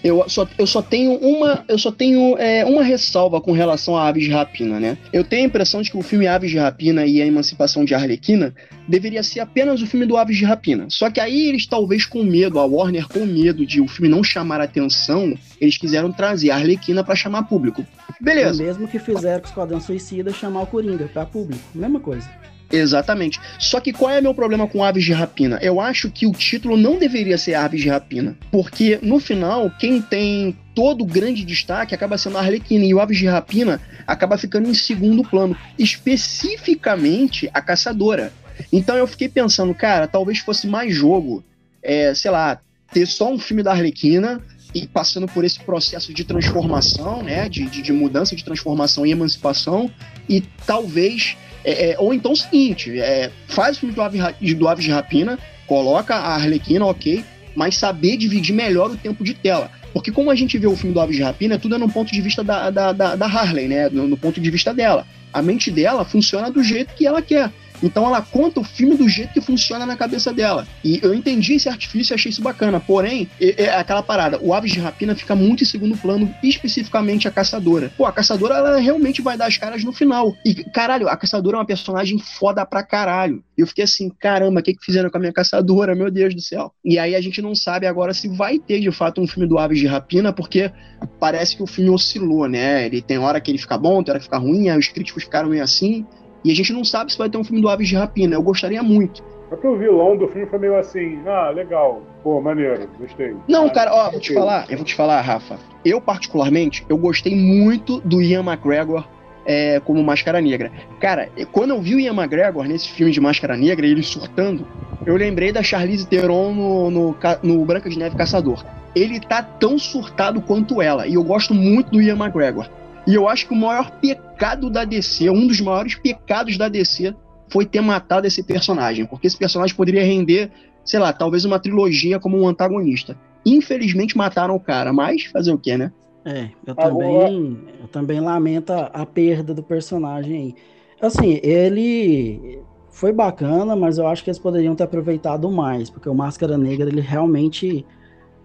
[0.02, 4.06] Eu só, eu só tenho uma, eu só tenho é, uma ressalva com relação a
[4.06, 4.96] Aves de Rapina, né?
[5.12, 7.94] Eu tenho a impressão de que o filme Aves de Rapina e a Emancipação de
[7.94, 8.54] Arlequina
[8.86, 10.86] deveria ser apenas o filme do Aves de Rapina.
[10.88, 14.22] Só que aí eles talvez com medo, a Warner com medo de o filme não
[14.22, 17.84] chamar atenção, eles quiseram trazer a Arlequina para chamar público.
[18.20, 18.62] Beleza.
[18.62, 22.28] O mesmo que fizeram com o Esquadrão Suicida chamar o Coringa para público, mesma coisa.
[22.70, 23.40] Exatamente.
[23.58, 25.58] Só que qual é meu problema com Aves de Rapina?
[25.62, 28.36] Eu acho que o título não deveria ser Aves de Rapina.
[28.50, 32.84] Porque no final, quem tem todo o grande destaque acaba sendo a Arlequina.
[32.84, 35.56] E o Aves de Rapina acaba ficando em segundo plano.
[35.78, 38.32] Especificamente a caçadora.
[38.72, 41.44] Então eu fiquei pensando, cara, talvez fosse mais jogo,
[41.82, 42.60] é, sei lá,
[42.92, 44.42] ter só um filme da Arlequina
[44.74, 49.12] e passando por esse processo de transformação, né, de, de, de mudança, de transformação e
[49.12, 49.90] emancipação,
[50.28, 54.18] e talvez é, é, ou então o seguinte, é, faz o filme do, Ave,
[54.54, 59.34] do Aves de Rapina, coloca a Arlequina, ok, mas saber dividir melhor o tempo de
[59.34, 59.70] tela.
[59.92, 62.12] Porque como a gente vê o filme do Aves de Rapina, tudo é no ponto
[62.12, 63.88] de vista da, da, da, da Harley, né?
[63.88, 65.06] No, no ponto de vista dela.
[65.32, 67.50] A mente dela funciona do jeito que ela quer.
[67.82, 70.66] Então ela conta o filme do jeito que funciona na cabeça dela.
[70.84, 72.80] E eu entendi esse artifício e achei isso bacana.
[72.80, 74.38] Porém, é, aquela parada.
[74.42, 77.92] O Aves de Rapina fica muito em segundo plano, especificamente a caçadora.
[77.96, 80.36] Pô, a caçadora, ela realmente vai dar as caras no final.
[80.44, 83.42] E, caralho, a caçadora é uma personagem foda pra caralho.
[83.56, 85.94] Eu fiquei assim, caramba, o que, que fizeram com a minha caçadora?
[85.94, 86.72] Meu Deus do céu.
[86.84, 89.58] E aí a gente não sabe agora se vai ter de fato um filme do
[89.58, 90.70] Aves de Rapina, porque
[91.18, 92.86] parece que o filme oscilou, né?
[92.86, 95.24] Ele tem hora que ele fica bom, tem hora que fica ruim, aí os críticos
[95.24, 96.06] ficaram meio assim.
[96.44, 98.34] E a gente não sabe se vai ter um filme do Aves de Rapina.
[98.34, 99.22] Eu gostaria muito.
[99.50, 103.34] Até o vilão do filme foi meio assim, ah, legal, pô, maneiro, gostei.
[103.48, 105.58] Não, ah, cara, ó, vou te falar, eu vou te falar, Rafa.
[105.82, 109.08] Eu, particularmente, eu gostei muito do Ian McGregor
[109.46, 110.70] é, como Máscara Negra.
[111.00, 114.66] Cara, quando eu vi o Ian McGregor nesse filme de Máscara Negra, ele surtando,
[115.06, 118.62] eu lembrei da Charlize Theron no, no, no Branca de Neve Caçador.
[118.94, 122.68] Ele tá tão surtado quanto ela, e eu gosto muito do Ian McGregor.
[123.08, 127.14] E eu acho que o maior pecado da DC, um dos maiores pecados da DC,
[127.50, 129.06] foi ter matado esse personagem.
[129.06, 130.50] Porque esse personagem poderia render,
[130.84, 133.16] sei lá, talvez uma trilogia como um antagonista.
[133.44, 135.90] Infelizmente mataram o cara, mas fazer o quê, né?
[136.24, 140.54] É, eu também, eu também lamento a perda do personagem
[141.00, 146.14] Assim, ele foi bacana, mas eu acho que eles poderiam ter aproveitado mais, porque o
[146.14, 147.86] Máscara Negra, ele realmente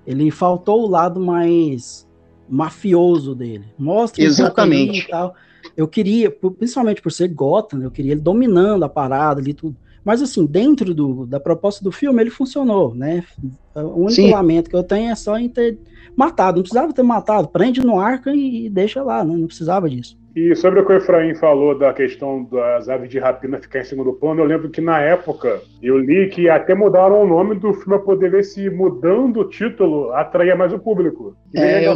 [0.05, 2.07] ele faltou o lado mais
[2.49, 3.65] mafioso dele.
[3.77, 5.01] Mostra Exatamente.
[5.01, 5.35] Um e tal.
[5.75, 9.75] Eu queria, principalmente por ser Gotham, eu queria ele dominando a parada ali tudo.
[10.03, 13.23] Mas assim, dentro do, da proposta do filme, ele funcionou, né?
[13.73, 14.31] O único Sim.
[14.31, 15.79] lamento que eu tenho é só em ter
[16.15, 16.57] matado.
[16.57, 17.47] Não precisava ter matado.
[17.47, 19.35] Prende no arca e deixa lá, né?
[19.35, 20.17] Não precisava disso.
[20.35, 23.83] E sobre o que o Efraim falou da questão das aves de rapina ficar em
[23.83, 27.71] segundo plano, eu lembro que na época eu li que até mudaram o nome do
[27.73, 31.35] filme para poder ver se mudando o título atraía mais o público.
[31.53, 31.95] E é, eu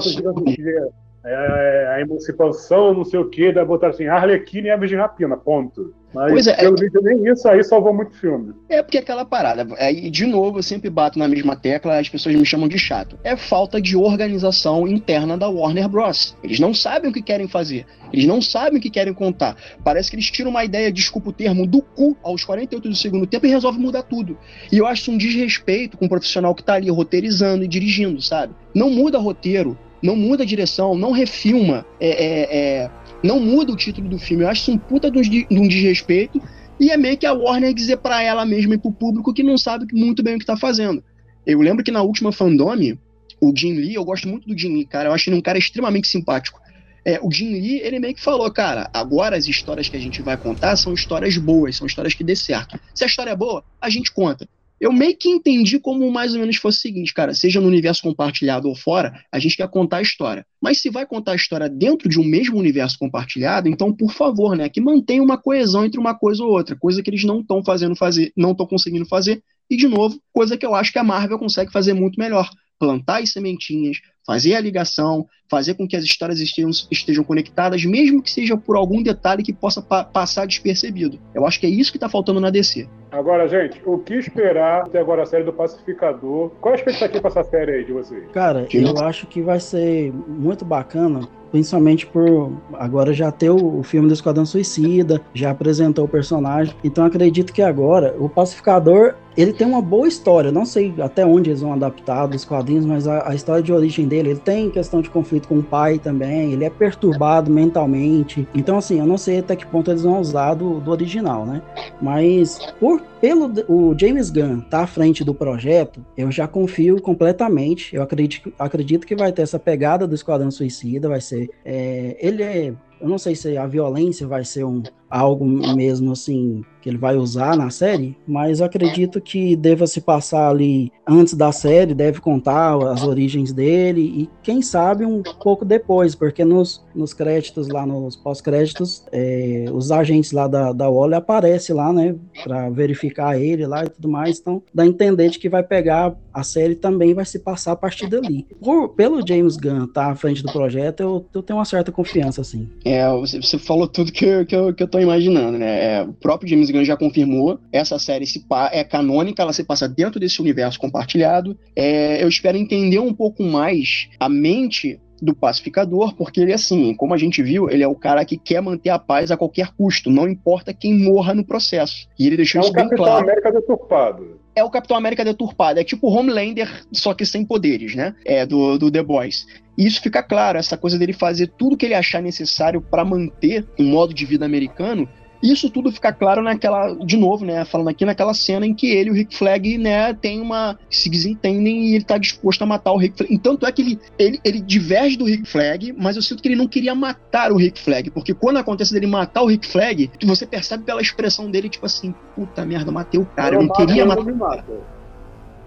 [1.30, 5.36] é, a emancipação, não sei o que, da botar assim, Arlequina e Aves de Rapina,
[5.36, 5.94] ponto.
[6.14, 6.82] Mas pois é, pelo é...
[6.82, 8.54] vídeo nem isso aí salvou muito filme.
[8.70, 12.36] É porque aquela parada, aí de novo eu sempre bato na mesma tecla, as pessoas
[12.36, 13.18] me chamam de chato.
[13.24, 16.36] É falta de organização interna da Warner Bros.
[16.44, 19.58] Eles não sabem o que querem fazer, eles não sabem o que querem contar.
[19.84, 23.28] Parece que eles tiram uma ideia, desculpa o termo, do cu aos 48 do segundo
[23.28, 24.38] tempo e resolvem mudar tudo.
[24.72, 28.22] E eu acho isso um desrespeito com um profissional que tá ali roteirizando e dirigindo,
[28.22, 28.54] sabe?
[28.74, 32.92] Não muda roteiro, não muda a direção, não refilma, é, é, é,
[33.24, 34.44] não muda o título do filme.
[34.44, 36.42] Eu acho isso um puta de um desrespeito
[36.80, 39.58] e é meio que a Warner dizer para ela mesma e pro público que não
[39.58, 41.04] sabe muito bem o que tá fazendo.
[41.46, 43.00] Eu lembro que na última fandome,
[43.42, 45.58] o Jim Lee, eu gosto muito do Jim Lee, cara, eu acho ele um cara
[45.58, 46.60] extremamente simpático.
[47.06, 50.22] É, o Jim Lee, ele meio que falou, cara, agora as histórias que a gente
[50.22, 52.78] vai contar são histórias boas, são histórias que dê certo.
[52.94, 54.48] Se a história é boa, a gente conta
[54.80, 58.02] eu meio que entendi como mais ou menos fosse o seguinte, cara, seja no universo
[58.04, 60.46] compartilhado ou fora, a gente quer contar a história.
[60.62, 64.56] Mas se vai contar a história dentro de um mesmo universo compartilhado, então, por favor,
[64.56, 67.64] né, que mantenha uma coesão entre uma coisa ou outra, coisa que eles não estão
[67.64, 71.04] fazendo fazer, não estão conseguindo fazer, e de novo, coisa que eu acho que a
[71.04, 72.50] Marvel consegue fazer muito melhor.
[72.80, 78.22] Plantar as sementinhas, fazer a ligação, fazer com que as histórias estejam, estejam conectadas, mesmo
[78.22, 81.20] que seja por algum detalhe que possa pa passar despercebido.
[81.34, 82.88] Eu acho que é isso que está faltando na DC.
[83.12, 86.52] Agora, gente, o que esperar até agora a série do Pacificador?
[86.62, 88.24] Qual a expectativa para essa série aí de vocês?
[88.34, 91.22] Cara, eu acho que vai ser muito bacana,
[91.52, 96.76] principalmente por agora já ter o, filme do Esquadrão Suicida, já apresentou o personagem.
[96.84, 100.52] Então acredito que agora o Pacificador ele tem uma boa história.
[100.52, 104.08] Não sei até onde eles vão adaptar dos quadrinhos, mas a, a, história de origem
[104.08, 106.54] dele, ele tem questão de conflito com o pai também.
[106.54, 108.48] Ele é perturbado mentalmente.
[108.56, 111.62] Então, assim, eu não sei até que ponto eles vão usar do, do original, né?
[112.02, 117.96] Mas por pelo o James Gunn tá à frente do projeto, eu já confio completamente.
[117.96, 121.10] Eu acredito, acredito que vai ter essa pegada do Esquadrão Suicida.
[121.10, 121.50] Vai ser.
[121.66, 122.74] É, ele é.
[123.00, 127.18] Eu não sei se a violência vai ser um, algo mesmo assim que ele vai
[127.18, 132.76] usar na série, mas acredito que deva se passar ali antes da série, deve contar
[132.88, 138.16] as origens dele e quem sabe um pouco depois, porque nos, nos créditos lá, nos
[138.16, 143.84] pós-créditos, é, os agentes lá da, da Waller aparecem lá, né, para verificar ele lá
[143.84, 147.26] e tudo mais, então dá a entender de que vai pegar a série também vai
[147.26, 148.46] se passar a partir dali.
[148.62, 152.42] Por, pelo James Gunn tá à frente do projeto, eu, eu tenho uma certa confiança,
[152.42, 152.70] assim.
[152.86, 155.98] É, você, falou tudo que, eu, que, eu, que eu tô imaginando, né?
[155.98, 159.88] É, o próprio James Gunn já confirmou, essa série se é canônica, ela se passa
[159.88, 161.58] dentro desse universo compartilhado.
[161.76, 167.14] É, eu espero entender um pouco mais a mente do pacificador, porque ele, assim, como
[167.14, 170.10] a gente viu, ele é o cara que quer manter a paz a qualquer custo,
[170.10, 172.08] não importa quem morra no processo.
[172.20, 173.24] E ele deixou é isso bem Capitão claro.
[173.24, 174.40] América deturpado.
[174.56, 178.16] É o Capitão América deturpado, é tipo Homelander, só que sem poderes, né?
[178.26, 179.46] É do, do The Boys.
[179.78, 183.66] E isso fica claro, essa coisa dele fazer tudo que ele achar necessário para manter
[183.80, 185.08] um modo de vida americano
[185.42, 189.10] isso tudo fica claro naquela, de novo, né, falando aqui naquela cena em que ele
[189.10, 192.92] e o Rick Flag, né, tem uma, se desentendem e ele tá disposto a matar
[192.92, 193.34] o Rick Flag.
[193.34, 196.48] Então, tanto é que ele, ele, ele diverge do Rick Flag, mas eu sinto que
[196.48, 200.10] ele não queria matar o Rick Flag, porque quando acontece dele matar o Rick Flag,
[200.24, 203.76] você percebe pela expressão dele, tipo assim, puta merda, matei o cara, eu, eu não
[203.76, 204.66] queria matar.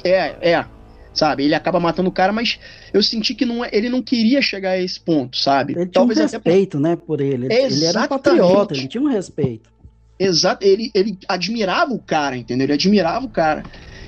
[0.03, 0.65] É, é,
[1.13, 1.45] sabe?
[1.45, 2.59] Ele acaba matando o cara, mas
[2.93, 5.75] eu senti que não, é, ele não queria chegar a esse ponto, sabe?
[5.75, 6.83] Ele Talvez tinha um respeito, por...
[6.83, 7.47] né, por ele.
[7.47, 7.75] Exatamente.
[7.75, 9.71] Ele era um patriota, ele tinha um respeito.
[10.19, 12.67] Exato, ele, ele admirava o cara, entendeu?
[12.67, 13.63] Ele admirava o cara.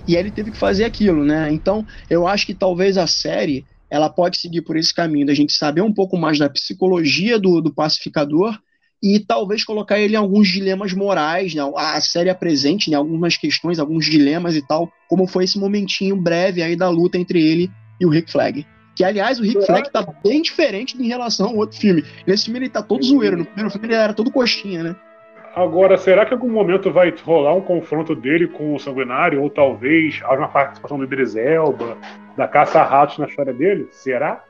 [0.06, 1.50] E aí ele teve que fazer aquilo, né?
[1.52, 5.52] Então, eu acho que talvez a série ela pode seguir por esse caminho da gente
[5.52, 8.58] saber um pouco mais da psicologia do, do pacificador
[9.02, 11.62] e talvez colocar ele em alguns dilemas morais, né?
[11.76, 16.62] A série apresente né, algumas questões, alguns dilemas e tal, como foi esse momentinho breve
[16.62, 17.68] aí da luta entre ele
[18.00, 18.64] e o Rick Flag.
[18.94, 19.66] Que, aliás, o Rick é.
[19.66, 22.04] Flag tá bem diferente em relação ao outro filme.
[22.26, 24.96] Nesse filme ele tá todo zoeiro, no primeiro filme ele era todo coxinha, né?
[25.54, 29.42] Agora, será que em algum momento vai rolar um confronto dele com o Sanguinário?
[29.42, 31.98] Ou talvez haja uma participação do Idris Elba,
[32.36, 33.86] da Caça-Ratos na história dele?
[33.90, 34.42] Será?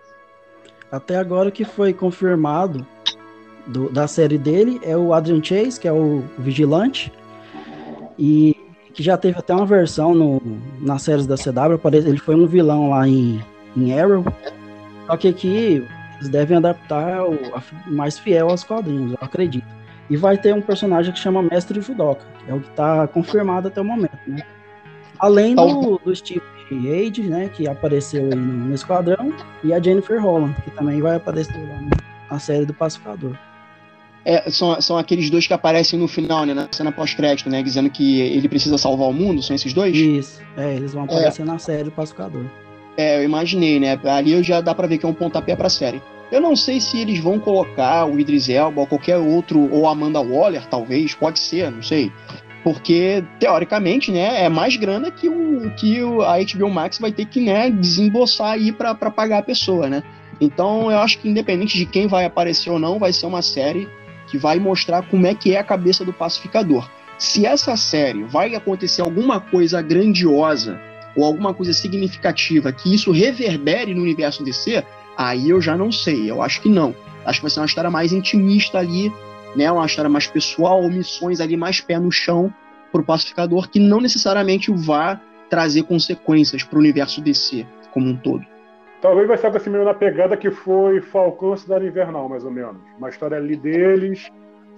[0.92, 2.86] Até agora o que foi confirmado
[3.66, 7.12] do, da série dele é o Adrian Chase, que é o Vigilante,
[8.18, 8.56] e
[8.92, 10.42] que já teve até uma versão no,
[10.80, 13.42] nas séries da CW, ele foi um vilão lá em,
[13.76, 14.24] em Arrow,
[15.06, 15.86] só que aqui
[16.16, 17.38] eles devem adaptar o,
[17.86, 19.66] mais fiel aos quadrinhos, eu acredito.
[20.10, 23.68] E vai ter um personagem que chama Mestre Judoka, que é o que está confirmado
[23.68, 24.42] até o momento, né?
[25.18, 29.32] Além do, do Steve Age, né, que apareceu aí no, no Esquadrão,
[29.62, 31.98] e a Jennifer Holland, que também vai aparecer lá
[32.30, 33.36] na série do Pacificador.
[34.24, 36.54] É, são, são aqueles dois que aparecem no final, né?
[36.54, 37.62] Na cena pós-crédito, né?
[37.62, 39.96] Dizendo que ele precisa salvar o mundo, são esses dois?
[39.96, 41.44] Isso, é, eles vão aparecer é.
[41.44, 42.44] na série do Pacificador.
[42.96, 43.98] É, eu imaginei, né?
[44.04, 46.00] Ali já dá pra ver que é um pontapé pra série.
[46.30, 50.20] Eu não sei se eles vão colocar o Idris Elba ou qualquer outro, ou Amanda
[50.20, 52.10] Waller, talvez, pode ser, não sei.
[52.64, 57.40] Porque, teoricamente, né, é mais grana que o que a HBO Max vai ter que
[57.40, 60.02] né, desembolsar aí para pagar a pessoa, né?
[60.40, 63.88] Então, eu acho que independente de quem vai aparecer ou não, vai ser uma série
[64.32, 66.88] que vai mostrar como é que é a cabeça do pacificador.
[67.18, 70.80] Se essa série vai acontecer alguma coisa grandiosa
[71.14, 74.82] ou alguma coisa significativa que isso reverbere no universo DC,
[75.18, 76.30] aí eu já não sei.
[76.30, 76.94] Eu acho que não.
[77.26, 79.12] Acho que vai ser uma história mais intimista ali,
[79.54, 79.70] né?
[79.70, 82.50] Uma história mais pessoal, missões ali mais pé no chão
[82.90, 85.20] para o pacificador que não necessariamente vá
[85.50, 88.46] trazer consequências para o universo DC como um todo.
[89.02, 92.52] Talvez vai ser algo assim meio na pegada que foi Falcão Cidade Invernal, mais ou
[92.52, 92.76] menos.
[92.96, 94.30] Uma história ali deles.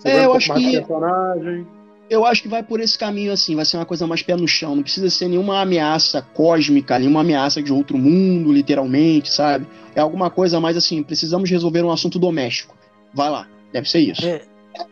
[0.02, 0.72] É, eu um acho que.
[0.72, 1.66] Personagem.
[2.08, 4.48] Eu acho que vai por esse caminho assim, vai ser uma coisa mais pé no
[4.48, 4.76] chão.
[4.76, 9.66] Não precisa ser nenhuma ameaça cósmica, nenhuma ameaça de outro mundo, literalmente, sabe?
[9.94, 12.74] É alguma coisa mais assim, precisamos resolver um assunto doméstico.
[13.12, 14.26] Vai lá, deve ser isso.
[14.26, 14.42] É,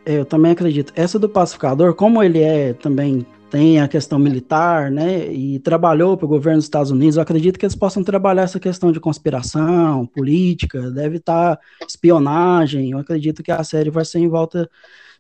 [0.07, 0.93] eu também acredito.
[0.97, 6.25] Essa do pacificador, como ele é também tem a questão militar, né, e trabalhou para
[6.25, 10.07] o governo dos Estados Unidos, eu acredito que eles possam trabalhar essa questão de conspiração,
[10.07, 14.71] política, deve estar tá espionagem, eu acredito que a série vai ser em volta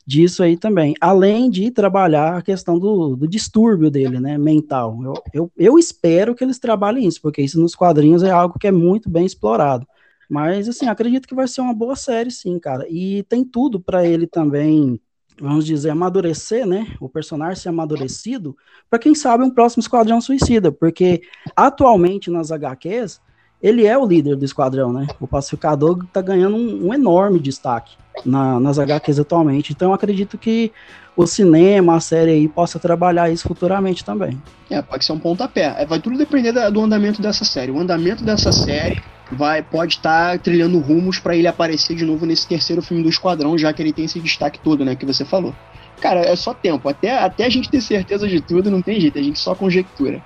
[0.06, 4.98] disso aí também, além de trabalhar a questão do, do distúrbio dele, né, mental.
[5.04, 8.66] Eu, eu, eu espero que eles trabalhem isso, porque isso nos quadrinhos é algo que
[8.66, 9.86] é muito bem explorado.
[10.26, 12.86] Mas, assim, acredito que vai ser uma boa série, sim, cara.
[12.88, 14.98] E tem tudo para ele também
[15.40, 16.88] vamos dizer, amadurecer, né?
[17.00, 18.56] O personagem ser amadurecido,
[18.88, 21.22] para quem sabe um próximo Esquadrão Suicida, porque
[21.56, 23.20] atualmente nas HQs,
[23.62, 25.06] ele é o líder do esquadrão, né?
[25.20, 29.72] O pacificador tá ganhando um, um enorme destaque na, nas HQs atualmente.
[29.72, 30.72] Então acredito que
[31.16, 34.40] o cinema, a série aí, possa trabalhar isso futuramente também.
[34.68, 35.74] É, pode ser um pontapé.
[35.78, 37.70] É, vai tudo depender da, do andamento dessa série.
[37.70, 39.00] O andamento dessa série
[39.32, 43.08] vai pode estar tá trilhando rumos para ele aparecer de novo nesse terceiro filme do
[43.08, 45.54] Esquadrão, já que ele tem esse destaque todo, né, que você falou.
[46.00, 46.88] Cara, é só tempo.
[46.88, 50.22] Até, até a gente ter certeza de tudo, não tem jeito, a gente só conjectura.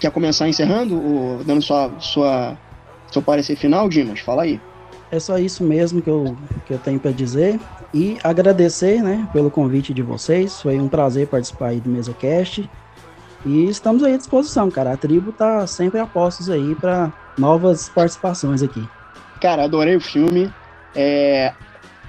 [0.00, 2.56] Quer começar encerrando, ou dando sua, sua,
[3.10, 4.20] seu parecer final, Dimas?
[4.20, 4.60] Fala aí.
[5.10, 6.36] É só isso mesmo que eu,
[6.66, 7.58] que eu tenho para dizer.
[7.92, 10.60] E agradecer né, pelo convite de vocês.
[10.60, 12.68] Foi um prazer participar aí do MesaCast.
[13.44, 14.92] E estamos aí à disposição, cara.
[14.92, 18.86] A tribo tá sempre a postos aí para novas participações aqui.
[19.40, 20.52] Cara, adorei o filme.
[20.94, 21.52] É...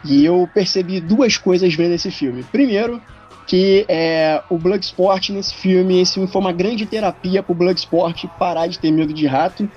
[0.04, 2.44] E eu percebi duas coisas vendo esse filme.
[2.44, 3.02] Primeiro,
[3.46, 8.68] que é, o Bloodsport nesse filme, esse filme foi uma grande terapia pro Bloodsport parar
[8.68, 9.70] de ter medo de rato.